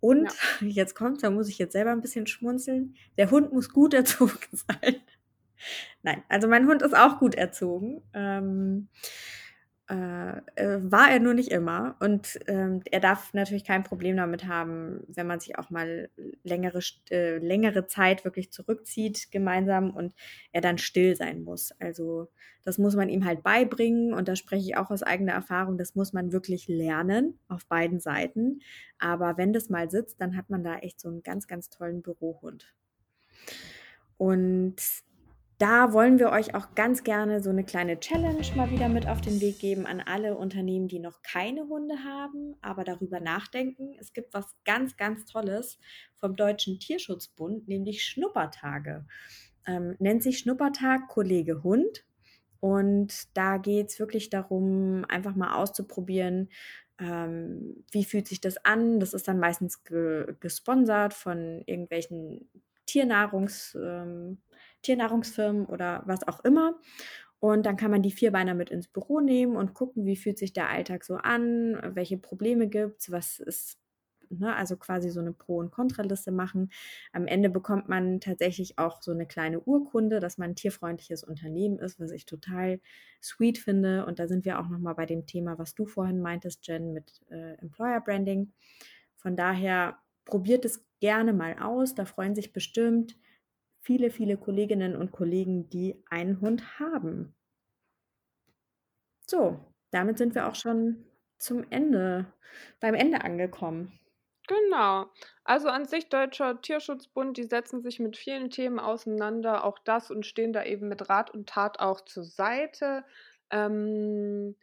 Und 0.00 0.30
ja. 0.60 0.66
jetzt 0.66 0.94
kommt, 0.94 1.22
da 1.22 1.30
muss 1.30 1.48
ich 1.48 1.58
jetzt 1.58 1.72
selber 1.72 1.92
ein 1.92 2.00
bisschen 2.00 2.26
schmunzeln. 2.26 2.94
Der 3.16 3.30
Hund 3.30 3.52
muss 3.52 3.70
gut 3.70 3.94
erzogen 3.94 4.38
sein. 4.52 4.96
Nein, 6.02 6.22
also 6.28 6.48
mein 6.48 6.66
Hund 6.66 6.82
ist 6.82 6.96
auch 6.96 7.18
gut 7.18 7.34
erzogen. 7.34 8.02
Ähm, 8.14 8.88
äh, 8.94 9.06
äh, 9.06 9.39
war 9.92 11.10
er 11.10 11.18
nur 11.18 11.34
nicht 11.34 11.50
immer. 11.50 11.96
Und 11.98 12.38
ähm, 12.46 12.80
er 12.90 13.00
darf 13.00 13.34
natürlich 13.34 13.64
kein 13.64 13.82
Problem 13.82 14.16
damit 14.16 14.46
haben, 14.46 15.02
wenn 15.08 15.26
man 15.26 15.40
sich 15.40 15.58
auch 15.58 15.70
mal 15.70 16.10
längere, 16.44 16.80
äh, 17.10 17.38
längere 17.38 17.86
Zeit 17.86 18.24
wirklich 18.24 18.52
zurückzieht 18.52 19.32
gemeinsam 19.32 19.90
und 19.90 20.14
er 20.52 20.60
dann 20.60 20.78
still 20.78 21.16
sein 21.16 21.42
muss. 21.42 21.72
Also 21.80 22.28
das 22.62 22.78
muss 22.78 22.94
man 22.94 23.08
ihm 23.08 23.24
halt 23.24 23.42
beibringen 23.42 24.14
und 24.14 24.28
da 24.28 24.36
spreche 24.36 24.68
ich 24.68 24.76
auch 24.76 24.90
aus 24.90 25.02
eigener 25.02 25.32
Erfahrung, 25.32 25.78
das 25.78 25.94
muss 25.94 26.12
man 26.12 26.32
wirklich 26.32 26.68
lernen 26.68 27.38
auf 27.48 27.66
beiden 27.66 28.00
Seiten. 28.00 28.60
Aber 28.98 29.38
wenn 29.38 29.52
das 29.52 29.70
mal 29.70 29.90
sitzt, 29.90 30.20
dann 30.20 30.36
hat 30.36 30.50
man 30.50 30.62
da 30.62 30.76
echt 30.78 31.00
so 31.00 31.08
einen 31.08 31.22
ganz, 31.22 31.48
ganz 31.48 31.70
tollen 31.70 32.02
Bürohund. 32.02 32.74
Und 34.18 34.76
da 35.60 35.92
wollen 35.92 36.18
wir 36.18 36.30
euch 36.30 36.54
auch 36.54 36.74
ganz 36.74 37.04
gerne 37.04 37.42
so 37.42 37.50
eine 37.50 37.64
kleine 37.64 38.00
Challenge 38.00 38.42
mal 38.56 38.70
wieder 38.70 38.88
mit 38.88 39.06
auf 39.06 39.20
den 39.20 39.42
Weg 39.42 39.58
geben 39.58 39.84
an 39.84 40.00
alle 40.00 40.34
Unternehmen, 40.38 40.88
die 40.88 40.98
noch 40.98 41.20
keine 41.22 41.68
Hunde 41.68 42.02
haben, 42.02 42.56
aber 42.62 42.82
darüber 42.82 43.20
nachdenken. 43.20 43.94
Es 44.00 44.14
gibt 44.14 44.32
was 44.32 44.56
ganz, 44.64 44.96
ganz 44.96 45.26
Tolles 45.26 45.78
vom 46.16 46.34
Deutschen 46.34 46.80
Tierschutzbund, 46.80 47.68
nämlich 47.68 48.04
Schnuppertage. 48.04 49.04
Ähm, 49.66 49.96
nennt 49.98 50.22
sich 50.22 50.38
Schnuppertag 50.38 51.08
Kollege 51.08 51.62
Hund. 51.62 52.06
Und 52.60 53.36
da 53.36 53.58
geht 53.58 53.90
es 53.90 53.98
wirklich 53.98 54.30
darum, 54.30 55.04
einfach 55.08 55.34
mal 55.34 55.56
auszuprobieren, 55.56 56.48
ähm, 56.98 57.84
wie 57.90 58.04
fühlt 58.04 58.28
sich 58.28 58.40
das 58.40 58.64
an. 58.64 58.98
Das 58.98 59.12
ist 59.12 59.28
dann 59.28 59.38
meistens 59.38 59.84
ge 59.84 60.36
gesponsert 60.40 61.12
von 61.12 61.62
irgendwelchen 61.66 62.48
Tiernahrungs, 62.86 63.76
ähm, 63.78 64.38
Tiernahrungsfirmen 64.82 65.66
oder 65.66 66.02
was 66.06 66.26
auch 66.26 66.44
immer. 66.44 66.78
Und 67.40 67.64
dann 67.64 67.76
kann 67.76 67.90
man 67.90 68.02
die 68.02 68.12
Vierbeiner 68.12 68.54
mit 68.54 68.70
ins 68.70 68.86
Büro 68.88 69.20
nehmen 69.20 69.56
und 69.56 69.72
gucken, 69.72 70.04
wie 70.04 70.16
fühlt 70.16 70.38
sich 70.38 70.52
der 70.52 70.68
Alltag 70.68 71.04
so 71.04 71.16
an, 71.16 71.80
welche 71.94 72.18
Probleme 72.18 72.68
gibt 72.68 73.00
es, 73.00 73.10
was 73.10 73.38
ist, 73.38 73.78
ne, 74.28 74.54
also 74.54 74.76
quasi 74.76 75.08
so 75.08 75.20
eine 75.20 75.32
Pro- 75.32 75.56
und 75.58 75.70
Kontraliste 75.70 76.32
machen. 76.32 76.70
Am 77.12 77.26
Ende 77.26 77.48
bekommt 77.48 77.88
man 77.88 78.20
tatsächlich 78.20 78.78
auch 78.78 79.00
so 79.00 79.12
eine 79.12 79.26
kleine 79.26 79.58
Urkunde, 79.60 80.20
dass 80.20 80.36
man 80.36 80.50
ein 80.50 80.54
tierfreundliches 80.54 81.24
Unternehmen 81.24 81.78
ist, 81.78 81.98
was 81.98 82.10
ich 82.10 82.26
total 82.26 82.78
sweet 83.22 83.56
finde. 83.56 84.04
Und 84.04 84.18
da 84.18 84.28
sind 84.28 84.44
wir 84.44 84.60
auch 84.60 84.68
nochmal 84.68 84.94
bei 84.94 85.06
dem 85.06 85.26
Thema, 85.26 85.58
was 85.58 85.74
du 85.74 85.86
vorhin 85.86 86.20
meintest, 86.20 86.66
Jen, 86.66 86.92
mit 86.92 87.22
äh, 87.30 87.54
Employer 87.54 88.02
Branding. 88.02 88.52
Von 89.16 89.34
daher 89.34 89.98
probiert 90.26 90.66
es 90.66 90.84
gerne 91.00 91.32
mal 91.32 91.58
aus. 91.58 91.94
Da 91.94 92.04
freuen 92.04 92.34
sich 92.34 92.52
bestimmt 92.52 93.16
viele, 93.80 94.10
viele 94.10 94.36
Kolleginnen 94.36 94.96
und 94.96 95.12
Kollegen, 95.12 95.68
die 95.70 96.02
einen 96.08 96.40
Hund 96.40 96.78
haben. 96.78 97.34
So, 99.26 99.58
damit 99.90 100.18
sind 100.18 100.34
wir 100.34 100.48
auch 100.48 100.54
schon 100.54 101.04
zum 101.38 101.64
Ende, 101.70 102.32
beim 102.80 102.94
Ende 102.94 103.22
angekommen. 103.22 103.98
Genau. 104.46 105.06
Also 105.44 105.68
an 105.68 105.86
sich 105.86 106.08
Deutscher 106.08 106.60
Tierschutzbund, 106.60 107.36
die 107.36 107.44
setzen 107.44 107.82
sich 107.82 108.00
mit 108.00 108.16
vielen 108.16 108.50
Themen 108.50 108.80
auseinander, 108.80 109.64
auch 109.64 109.78
das 109.78 110.10
und 110.10 110.26
stehen 110.26 110.52
da 110.52 110.64
eben 110.64 110.88
mit 110.88 111.08
Rat 111.08 111.30
und 111.30 111.48
Tat 111.48 111.78
auch 111.78 112.00
zur 112.00 112.24
Seite. 112.24 113.04
Ähm, 113.50 114.56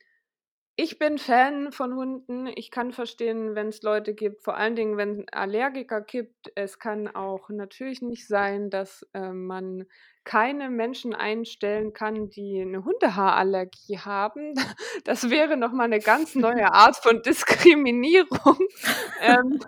ich 0.79 0.99
bin 0.99 1.17
Fan 1.17 1.71
von 1.71 1.95
Hunden. 1.95 2.47
Ich 2.55 2.69
kann 2.71 2.93
verstehen, 2.93 3.55
wenn 3.55 3.69
es 3.69 3.81
Leute 3.81 4.13
gibt, 4.13 4.43
vor 4.43 4.55
allen 4.57 4.75
Dingen, 4.75 4.95
wenn 4.95 5.21
es 5.21 5.25
Allergiker 5.33 6.01
gibt. 6.01 6.51
Es 6.55 6.79
kann 6.79 7.07
auch 7.07 7.49
natürlich 7.49 8.01
nicht 8.03 8.27
sein, 8.27 8.69
dass, 8.69 9.03
äh, 9.13 9.31
man 9.33 9.85
keine 10.23 10.69
Menschen 10.69 11.15
einstellen 11.15 11.93
kann, 11.93 12.29
die 12.29 12.61
eine 12.61 12.85
Hundehaarallergie 12.85 13.99
haben. 13.99 14.53
Das 15.05 15.29
wäre 15.29 15.57
noch 15.57 15.71
mal 15.71 15.87
'ne 15.87 16.01
ganz 16.01 16.35
neue 16.35 16.71
Art 16.73 16.97
von 16.97 17.21
Diskriminierung, 17.23 18.57
ähm, 19.19 19.59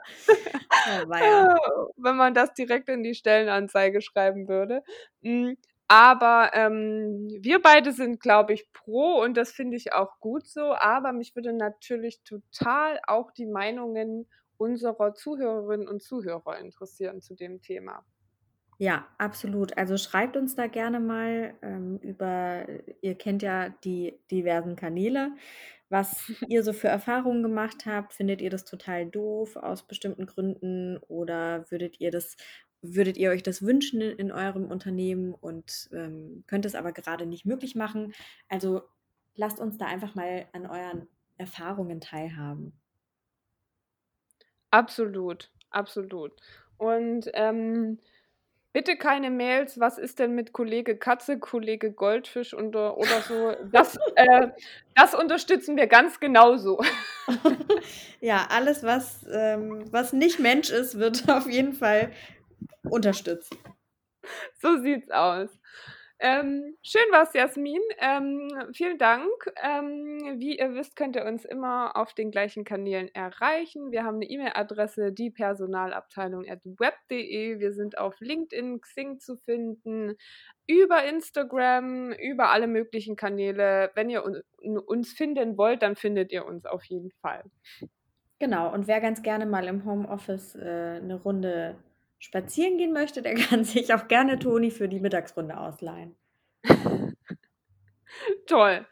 Oh 0.86 1.06
wenn 1.98 2.16
man 2.18 2.34
das 2.34 2.54
direkt 2.54 2.90
in 2.90 3.04
die 3.04 3.16
Stellenanzeige 3.16 4.02
schreiben 4.02 4.48
würde. 4.48 4.84
Aber, 5.90 6.52
ähm, 6.54 7.28
wir 7.42 7.62
beide 7.62 7.92
sind, 7.94 8.20
glaube 8.22 8.54
ich, 8.54 8.72
pro 8.74 9.22
und 9.24 9.36
das 9.36 9.52
finde 9.52 9.76
ich 9.78 9.94
auch 9.94 10.20
gut 10.20 10.48
so. 10.48 10.74
Aber 10.76 11.14
mich 11.14 11.36
würde 11.36 11.52
natürlich 11.54 12.24
total 12.24 13.00
auch 13.08 13.32
die 13.32 13.48
Meinungen 13.48 14.30
unserer 14.58 15.14
Zuhörerinnen 15.16 15.88
und 15.88 16.04
Zuhörer 16.04 16.60
interessieren 16.60 17.22
zu 17.22 17.36
dem 17.36 17.62
Thema. 17.62 18.06
Ja, 18.82 19.08
absolut. 19.18 19.78
Also 19.78 19.98
schreibt 19.98 20.38
uns 20.38 20.56
da 20.56 20.68
gerne 20.68 21.00
mal 21.02 21.54
ähm, 21.62 21.98
über, 22.02 22.66
ihr 23.02 23.16
kennt 23.16 23.42
ja 23.44 23.70
die 23.70 24.18
diversen 24.32 24.78
Kanäle, 24.78 25.32
was 25.90 26.30
ihr 26.48 26.64
so 26.64 26.72
für 26.72 26.88
Erfahrungen 26.88 27.44
gemacht 27.44 27.86
habt. 27.86 28.14
Findet 28.14 28.42
ihr 28.42 28.50
das 28.50 28.64
total 28.64 29.06
doof 29.06 29.58
aus 29.58 29.86
bestimmten 29.86 30.26
Gründen 30.28 30.98
oder 31.10 31.70
würdet 31.72 32.00
ihr 32.00 32.10
das 32.12 32.38
würdet 32.82 33.18
ihr 33.18 33.32
euch 33.32 33.44
das 33.44 33.62
wünschen 33.62 34.02
in, 34.02 34.18
in 34.18 34.32
eurem 34.32 34.66
Unternehmen 34.66 35.34
und 35.34 35.90
ähm, 35.94 36.44
könnt 36.48 36.66
es 36.66 36.76
aber 36.76 36.92
gerade 36.92 37.26
nicht 37.26 37.46
möglich 37.46 37.76
machen. 37.76 38.14
Also 38.48 38.84
lasst 39.36 39.60
uns 39.60 39.78
da 39.78 39.86
einfach 39.86 40.16
mal 40.16 40.48
an 40.54 40.66
euren 40.66 41.08
Erfahrungen 41.38 42.02
teilhaben. 42.02 42.74
Absolut, 44.72 45.52
absolut. 45.72 46.34
Und 46.78 47.30
ähm, 47.34 48.00
bitte 48.72 48.98
keine 48.98 49.32
Mails, 49.32 49.80
was 49.80 49.98
ist 49.98 50.20
denn 50.20 50.36
mit 50.36 50.54
Kollege 50.54 50.98
Katze, 50.98 51.40
Kollege 51.40 51.92
Goldfisch 51.92 52.54
und, 52.54 52.76
äh, 52.76 52.78
oder 52.78 53.22
so. 53.28 53.56
Das, 53.72 53.98
äh, 54.16 54.50
das 54.96 55.16
unterstützen 55.16 55.76
wir 55.76 55.88
ganz 55.88 56.20
genauso. 56.20 56.80
ja, 58.22 58.48
alles, 58.50 58.84
was, 58.84 59.26
ähm, 59.32 59.86
was 59.92 60.14
nicht 60.14 60.40
Mensch 60.40 60.70
ist, 60.70 61.00
wird 61.00 61.28
auf 61.30 61.50
jeden 61.50 61.74
Fall 61.74 62.12
unterstützt. 62.84 63.56
So 64.60 64.78
sieht's 64.78 65.10
aus. 65.12 65.50
Ähm, 66.22 66.76
schön 66.84 67.10
war's, 67.12 67.34
Jasmin. 67.34 67.80
Ähm, 67.98 68.50
vielen 68.74 68.98
Dank. 68.98 69.32
Ähm, 69.64 70.36
wie 70.38 70.60
ihr 70.60 70.76
wisst, 70.76 70.98
könnt 70.98 71.16
ihr 71.16 71.24
uns 71.24 71.46
immer 71.46 71.96
auf 71.96 72.14
den 72.14 72.30
gleichen 72.30 72.66
Kanälen 72.66 73.08
erreichen. 73.16 73.92
Wir 73.92 74.04
haben 74.04 74.16
eine 74.16 74.30
E-Mail-Adresse, 74.30 75.14
diepersonalabteilung.web.de. 75.14 77.60
Wir 77.60 77.74
sind 77.74 77.98
auf 77.98 78.20
LinkedIn, 78.20 78.82
Xing 78.82 79.22
zu 79.22 79.38
finden, 79.38 80.18
über 80.68 81.06
Instagram, 81.06 82.12
über 82.12 82.52
alle 82.52 82.68
möglichen 82.68 83.16
Kanäle. 83.16 83.92
Wenn 83.96 84.10
ihr 84.10 84.26
uns 84.62 85.14
finden 85.14 85.58
wollt, 85.58 85.84
dann 85.84 85.96
findet 85.96 86.34
ihr 86.34 86.46
uns 86.46 86.66
auf 86.66 86.84
jeden 86.84 87.12
Fall. 87.22 87.46
Genau, 88.40 88.74
und 88.74 88.88
wer 88.88 89.00
ganz 89.00 89.22
gerne 89.22 89.46
mal 89.46 89.70
im 89.70 89.86
Homeoffice 89.86 90.56
äh, 90.56 91.00
eine 91.02 91.16
Runde 91.16 91.78
spazieren 92.20 92.78
gehen 92.78 92.94
möchte, 92.94 93.22
der 93.22 93.34
kann 93.50 93.64
sich 93.64 93.94
auch 93.94 94.08
gerne 94.08 94.38
Toni 94.38 94.72
für 94.72 94.88
die 94.88 95.00
Mittagsrunde 95.00 95.58
ausleihen. 95.58 96.16
Toll. 98.46 98.86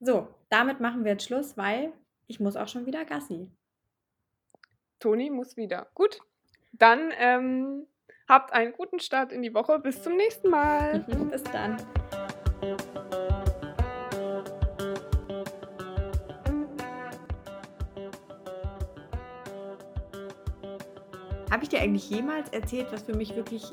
So, 0.00 0.28
damit 0.48 0.80
machen 0.80 1.04
wir 1.04 1.12
jetzt 1.12 1.24
Schluss, 1.24 1.56
weil 1.56 1.92
ich 2.26 2.38
muss 2.38 2.56
auch 2.56 2.68
schon 2.68 2.86
wieder 2.86 3.04
Gassi. 3.04 3.50
Toni 5.00 5.30
muss 5.30 5.56
wieder. 5.56 5.90
Gut, 5.94 6.20
dann 6.72 7.12
ähm, 7.18 7.86
habt 8.28 8.52
einen 8.52 8.72
guten 8.72 9.00
Start 9.00 9.32
in 9.32 9.42
die 9.42 9.54
Woche. 9.54 9.78
Bis 9.78 10.02
zum 10.02 10.16
nächsten 10.16 10.50
Mal. 10.50 11.00
Bis 11.30 11.42
dann. 11.44 11.76
Habe 21.50 21.62
ich 21.62 21.70
dir 21.70 21.80
eigentlich 21.80 22.10
jemals 22.10 22.50
erzählt, 22.50 22.88
was 22.90 23.02
für 23.02 23.14
mich 23.14 23.34
wirklich, 23.34 23.64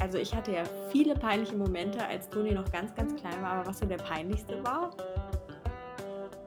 also 0.00 0.18
ich 0.18 0.34
hatte 0.34 0.52
ja 0.52 0.62
viele 0.90 1.14
peinliche 1.14 1.56
Momente, 1.56 2.06
als 2.06 2.28
Toni 2.28 2.52
noch 2.52 2.70
ganz, 2.70 2.94
ganz 2.94 3.14
klein 3.16 3.42
war, 3.42 3.52
aber 3.52 3.66
was 3.66 3.78
so 3.80 3.86
der 3.86 3.96
peinlichste 3.96 4.62
war? 4.64 4.90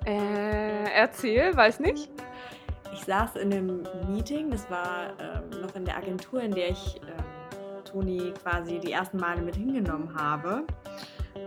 Äh, 0.06 0.89
erzähl, 0.93 1.56
weiß 1.56 1.82
nicht. 1.82 2.10
Ich 2.93 3.02
saß 3.04 3.36
in 3.36 3.54
einem 3.54 3.84
Meeting, 4.10 4.50
das 4.50 4.69
war 4.71 5.10
ähm, 5.19 5.62
noch 5.62 5.76
in 5.76 5.84
der 5.84 5.97
Agentur, 5.97 6.41
in 6.41 6.52
der 6.52 6.69
ich 6.69 7.02
ähm, 7.02 7.84
Toni 7.84 8.34
quasi 8.41 8.80
die 8.80 8.93
ersten 8.93 9.17
Male 9.17 9.41
mit 9.41 9.56
hingenommen 9.58 10.15
habe. 10.15 10.63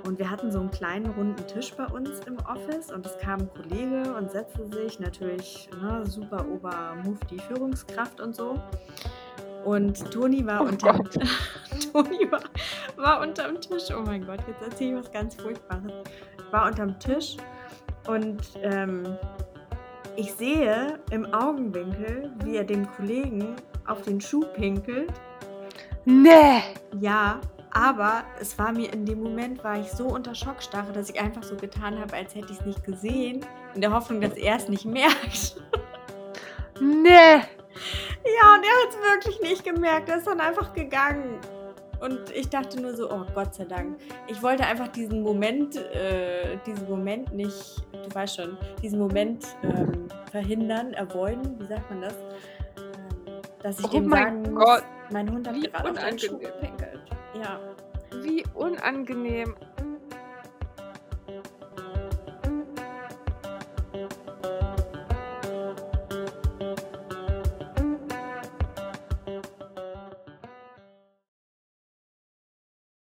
Und 0.05 0.18
wir 0.18 0.31
hatten 0.31 0.53
so 0.53 0.61
einen 0.61 0.70
kleinen 0.70 1.07
runden 1.07 1.46
Tisch 1.46 1.74
bei 1.74 1.87
uns 1.87 2.20
im 2.26 2.38
Office 2.46 2.92
und 2.92 3.05
es 3.05 3.18
kam 3.18 3.40
ein 3.40 3.50
Kollege 3.50 4.14
und 4.14 4.31
setzte 4.31 4.66
sich, 4.70 5.00
natürlich 5.00 5.68
ne, 5.81 6.07
super 6.07 6.46
Ober-Mufti 6.46 7.38
Führungskraft 7.38 8.20
und 8.20 8.35
so. 8.35 8.61
Und 9.64 10.10
Toni 10.10 10.44
war, 10.46 10.62
Oh 10.62 10.64
unter, 10.64 10.94
Gott. 10.94 11.14
Toni 11.92 12.30
war, 12.30 12.40
war 12.96 13.20
unterm 13.20 13.60
Tisch. 13.60 13.84
Oh 13.96 14.02
mein 14.04 14.26
Gott, 14.26 14.40
jetzt 14.46 14.62
erzähle 14.62 14.98
ich 14.98 15.04
was 15.04 15.12
ganz 15.12 15.34
Furchtbares. 15.34 15.92
War 16.50 16.66
unterm 16.66 16.98
Tisch 16.98 17.36
und 18.06 18.40
ähm, 18.62 19.16
ich 20.16 20.32
sehe 20.32 20.98
im 21.10 21.32
Augenwinkel, 21.32 22.32
wie 22.44 22.56
er 22.56 22.64
dem 22.64 22.90
Kollegen 22.92 23.56
auf 23.86 24.02
den 24.02 24.20
Schuh 24.20 24.44
pinkelt. 24.54 25.12
Nee. 26.04 26.62
Ja, 27.00 27.40
aber 27.72 28.24
es 28.40 28.58
war 28.58 28.72
mir 28.72 28.92
in 28.92 29.06
dem 29.06 29.22
Moment, 29.22 29.62
war 29.62 29.78
ich 29.78 29.90
so 29.90 30.06
unter 30.06 30.34
Schockstarre, 30.34 30.92
dass 30.92 31.10
ich 31.10 31.20
einfach 31.20 31.42
so 31.42 31.56
getan 31.56 31.98
habe, 31.98 32.14
als 32.14 32.34
hätte 32.34 32.52
ich 32.52 32.58
es 32.58 32.66
nicht 32.66 32.84
gesehen, 32.84 33.46
in 33.74 33.80
der 33.80 33.92
Hoffnung, 33.92 34.20
dass 34.20 34.34
er 34.34 34.56
es 34.56 34.68
nicht 34.68 34.84
merkt. 34.84 35.56
Nee. 36.80 37.42
Ja, 38.38 38.54
und 38.54 38.64
er 38.64 38.70
hat 38.70 38.90
es 38.90 39.00
wirklich 39.00 39.40
nicht 39.40 39.64
gemerkt. 39.64 40.08
Er 40.08 40.18
ist 40.18 40.26
dann 40.26 40.40
einfach 40.40 40.72
gegangen. 40.72 41.40
Und 42.00 42.30
ich 42.34 42.48
dachte 42.48 42.80
nur 42.80 42.94
so, 42.94 43.10
oh 43.10 43.26
Gott 43.34 43.54
sei 43.54 43.64
Dank. 43.64 43.98
Ich 44.26 44.42
wollte 44.42 44.64
einfach 44.64 44.88
diesen 44.88 45.22
Moment, 45.22 45.76
äh, 45.76 46.56
diesen 46.66 46.88
Moment 46.88 47.32
nicht, 47.34 47.84
du 47.92 48.14
weißt 48.14 48.36
schon, 48.36 48.56
diesen 48.82 48.98
Moment 48.98 49.44
ähm, 49.62 50.08
verhindern, 50.30 50.94
avoiden, 50.94 51.60
wie 51.60 51.66
sagt 51.66 51.90
man 51.90 52.00
das? 52.00 52.14
Ähm, 52.78 53.42
dass 53.62 53.78
ich 53.78 53.84
Oh 53.84 53.90
dem 53.90 54.06
mein 54.06 54.44
sagen 54.44 54.54
Gott, 54.54 54.82
muss, 54.82 55.12
mein 55.12 55.30
Hund 55.30 55.46
hat 55.46 55.54
wie 55.54 55.60
gerade 55.60 55.90
auf 55.90 55.98
den 55.98 56.18
Schuh 56.18 56.38
gepinkelt. 56.38 57.00
Ja. 57.34 57.60
Wie 58.22 58.44
unangenehm. 58.54 59.54